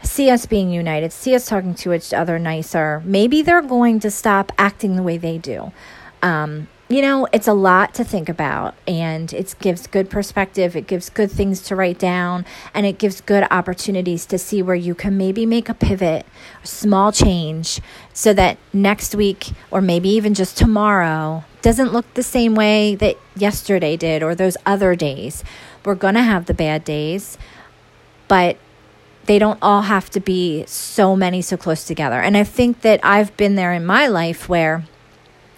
see 0.04 0.30
us 0.30 0.46
being 0.46 0.70
united, 0.70 1.12
see 1.12 1.34
us 1.34 1.48
talking 1.48 1.74
to 1.76 1.94
each 1.94 2.14
other 2.14 2.38
nicer, 2.38 3.02
maybe 3.04 3.42
they're 3.42 3.62
going 3.62 4.00
to 4.02 4.12
stop 4.12 4.52
acting 4.58 4.96
the 4.96 5.04
way 5.04 5.18
they 5.18 5.38
do. 5.38 5.72
Um, 6.22 6.68
you 6.90 7.04
know, 7.04 7.28
it's 7.32 7.48
a 7.48 7.54
lot 7.54 7.94
to 7.94 8.04
think 8.04 8.30
about 8.30 8.74
and 8.88 9.32
it 9.32 9.54
gives 9.60 9.86
good 9.86 10.10
perspective. 10.10 10.76
It 10.76 10.88
gives 10.88 11.12
good 11.12 11.30
things 11.30 11.62
to 11.64 11.76
write 11.76 12.00
down 12.00 12.46
and 12.74 12.84
it 12.88 12.98
gives 12.98 13.22
good 13.22 13.46
opportunities 13.52 14.26
to 14.26 14.40
see 14.40 14.64
where 14.64 14.76
you 14.76 14.96
can 14.96 15.16
maybe 15.16 15.46
make 15.46 15.70
a 15.70 15.76
pivot, 15.76 16.26
a 16.64 16.68
small 16.68 17.12
change 17.12 17.80
so 18.12 18.34
that 18.34 18.58
next 18.74 19.14
week 19.14 19.52
or 19.70 19.82
maybe 19.82 20.10
even 20.10 20.34
just 20.34 20.58
tomorrow 20.58 21.44
doesn't 21.62 21.94
look 21.94 22.12
the 22.16 22.24
same 22.24 22.56
way 22.56 22.96
that 22.96 23.18
yesterday 23.36 23.96
did 23.96 24.24
or 24.24 24.34
those 24.34 24.58
other 24.66 24.96
days. 24.96 25.44
We're 25.86 25.94
going 25.94 26.16
to 26.16 26.24
have 26.24 26.48
the 26.48 26.56
bad 26.56 26.84
days, 26.84 27.38
but 28.28 28.58
they 29.26 29.38
don't 29.38 29.60
all 29.62 29.84
have 29.84 30.10
to 30.10 30.20
be 30.20 30.66
so 30.66 31.16
many 31.16 31.44
so 31.44 31.56
close 31.56 31.86
together. 31.86 32.20
And 32.20 32.36
I 32.36 32.44
think 32.44 32.82
that 32.82 33.00
I've 33.04 33.38
been 33.38 33.54
there 33.54 33.74
in 33.74 33.86
my 33.86 34.08
life 34.08 34.50
where 34.50 34.86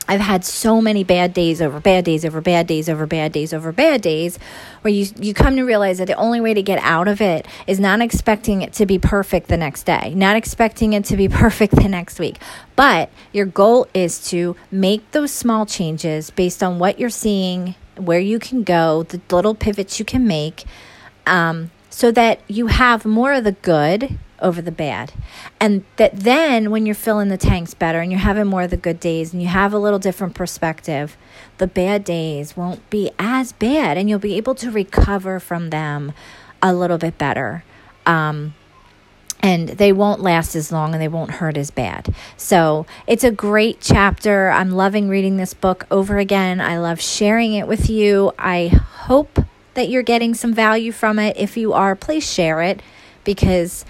I've 0.08 0.20
had 0.20 0.44
so 0.44 0.82
many 0.82 1.04
bad 1.04 1.34
days 1.34 1.62
over 1.62 1.80
bad 1.80 2.06
days 2.06 2.26
over 2.26 2.42
bad 2.42 2.68
days 2.68 2.90
over 2.90 3.06
bad 3.06 3.32
days 3.32 3.54
over 3.54 3.72
bad 3.72 4.02
days 4.02 4.40
where 4.82 4.94
you 4.94 5.08
you 5.20 5.34
come 5.34 5.56
to 5.56 5.64
realize 5.64 6.00
that 6.00 6.08
the 6.08 6.16
only 6.16 6.42
way 6.42 6.54
to 6.54 6.62
get 6.62 6.80
out 6.80 7.08
of 7.08 7.22
it 7.22 7.48
is 7.68 7.80
not 7.80 8.02
expecting 8.02 8.62
it 8.62 8.74
to 8.74 8.86
be 8.86 8.98
perfect 8.98 9.48
the 9.48 9.58
next 9.58 9.84
day, 9.84 10.14
not 10.16 10.36
expecting 10.36 10.94
it 10.94 11.06
to 11.06 11.16
be 11.16 11.30
perfect 11.44 11.76
the 11.76 11.88
next 11.88 12.20
week. 12.20 12.40
But 12.76 13.10
your 13.32 13.46
goal 13.46 13.88
is 13.94 14.28
to 14.30 14.56
make 14.72 15.12
those 15.12 15.32
small 15.32 15.66
changes 15.66 16.30
based 16.30 16.64
on 16.64 16.80
what 16.80 17.00
you're 17.00 17.10
seeing, 17.10 17.76
where 17.96 18.20
you 18.20 18.40
can 18.40 18.64
go, 18.64 19.04
the 19.04 19.22
little 19.30 19.56
pivots 19.56 20.00
you 20.00 20.06
can 20.06 20.28
make, 20.28 20.66
um, 21.28 21.72
so 21.90 22.12
that 22.12 22.40
you 22.48 22.68
have 22.68 23.06
more 23.06 23.34
of 23.34 23.44
the 23.44 23.52
good 23.52 24.18
over 24.42 24.62
the 24.62 24.72
bad. 24.72 25.14
And 25.60 25.84
that 25.98 26.16
then 26.16 26.72
when 26.72 26.86
you're 26.86 26.96
filling 26.96 27.30
the 27.30 27.38
tanks 27.38 27.74
better 27.74 28.00
and 28.00 28.12
you're 28.12 28.20
having 28.20 28.48
more 28.48 28.64
of 28.64 28.72
the 28.72 28.78
good 28.78 29.00
days 29.00 29.34
and 29.34 29.42
you 29.42 29.48
have 29.48 29.74
a 29.74 29.80
little 29.80 30.00
different 30.00 30.36
perspective, 30.36 31.18
the 31.58 31.68
bad 31.68 32.04
days 32.04 32.58
won't 32.58 32.88
be 32.90 33.12
as 33.20 33.52
bad 33.52 33.98
and 33.98 34.10
you'll 34.10 34.20
be 34.20 34.36
able 34.36 34.56
to 34.56 34.72
recover 34.72 35.40
from 35.40 35.70
them 35.70 36.14
a 36.62 36.74
little 36.74 36.98
bit 36.98 37.18
better. 37.18 37.64
Um, 38.06 38.54
and 39.44 39.70
they 39.70 39.92
won't 39.92 40.22
last 40.22 40.56
as 40.56 40.72
long 40.72 40.94
and 40.94 41.02
they 41.02 41.08
won't 41.08 41.32
hurt 41.32 41.58
as 41.58 41.72
bad. 41.72 42.14
So 42.38 42.86
it's 43.08 43.24
a 43.24 43.32
great 43.32 43.82
chapter. 43.82 44.50
I'm 44.52 44.72
loving 44.72 45.10
reading 45.10 45.38
this 45.38 45.54
book 45.54 45.86
over 45.90 46.18
again. 46.20 46.62
I 46.62 46.78
love 46.78 47.02
sharing 47.02 47.54
it 47.54 47.68
with 47.68 47.90
you. 47.90 48.34
I 48.38 48.68
hope 48.68 49.40
that 49.74 49.90
you're 49.90 50.04
getting 50.04 50.36
some 50.36 50.54
value 50.54 50.92
from 50.92 51.18
it. 51.18 51.38
If 51.38 51.58
you 51.58 51.74
are, 51.74 51.96
please 51.96 52.32
share 52.32 52.62
it 52.62 52.82
because 53.24 53.86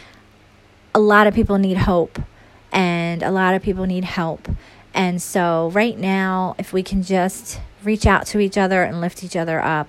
a 0.94 1.00
lot 1.00 1.28
of 1.28 1.34
people 1.34 1.58
need 1.58 1.78
hope 1.78 2.20
and 2.72 3.24
a 3.24 3.32
lot 3.32 3.54
of 3.54 3.62
people 3.62 3.86
need 3.86 4.04
help. 4.04 4.48
And 4.94 5.22
so, 5.22 5.70
right 5.74 5.98
now, 5.98 6.56
if 6.58 6.74
we 6.74 6.84
can 6.84 7.02
just 7.02 7.62
reach 7.84 8.06
out 8.06 8.26
to 8.28 8.40
each 8.40 8.58
other 8.58 8.84
and 8.84 9.00
lift 9.00 9.24
each 9.24 9.36
other 9.36 9.62
up, 9.62 9.88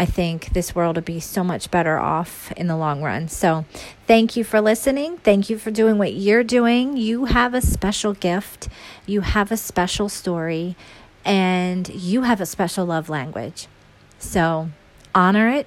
I 0.00 0.06
think 0.06 0.52
this 0.52 0.74
world 0.74 0.96
would 0.96 1.04
be 1.04 1.20
so 1.20 1.44
much 1.44 1.70
better 1.70 1.98
off 1.98 2.50
in 2.52 2.66
the 2.66 2.76
long 2.76 3.02
run. 3.02 3.28
So, 3.28 3.66
thank 4.06 4.36
you 4.36 4.42
for 4.42 4.60
listening. 4.60 5.18
Thank 5.18 5.50
you 5.50 5.58
for 5.58 5.70
doing 5.70 5.98
what 5.98 6.14
you're 6.14 6.44
doing. 6.44 6.96
You 6.96 7.26
have 7.26 7.52
a 7.52 7.60
special 7.60 8.14
gift, 8.14 8.68
you 9.06 9.20
have 9.20 9.52
a 9.52 9.56
special 9.56 10.08
story, 10.08 10.76
and 11.24 11.88
you 11.90 12.22
have 12.22 12.40
a 12.40 12.46
special 12.46 12.86
love 12.86 13.08
language. 13.10 13.68
So, 14.18 14.70
honor 15.14 15.48
it, 15.50 15.66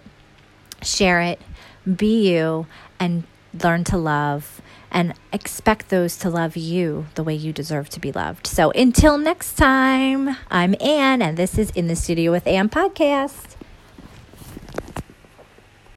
share 0.81 1.21
it, 1.21 1.39
be 1.95 2.31
you, 2.31 2.65
and 2.99 3.25
learn 3.63 3.83
to 3.85 3.97
love 3.97 4.61
and 4.91 5.13
expect 5.33 5.89
those 5.89 6.17
to 6.17 6.29
love 6.29 6.55
you 6.55 7.07
the 7.15 7.23
way 7.23 7.33
you 7.33 7.51
deserve 7.51 7.89
to 7.89 7.99
be 7.99 8.11
loved. 8.11 8.47
So 8.47 8.71
until 8.71 9.17
next 9.17 9.55
time, 9.55 10.37
I'm 10.49 10.75
Anne, 10.79 11.21
and 11.21 11.37
this 11.37 11.57
is 11.57 11.69
In 11.71 11.87
the 11.87 11.95
Studio 11.95 12.31
with 12.31 12.47
Anne 12.47 12.69
podcast. 12.69 13.55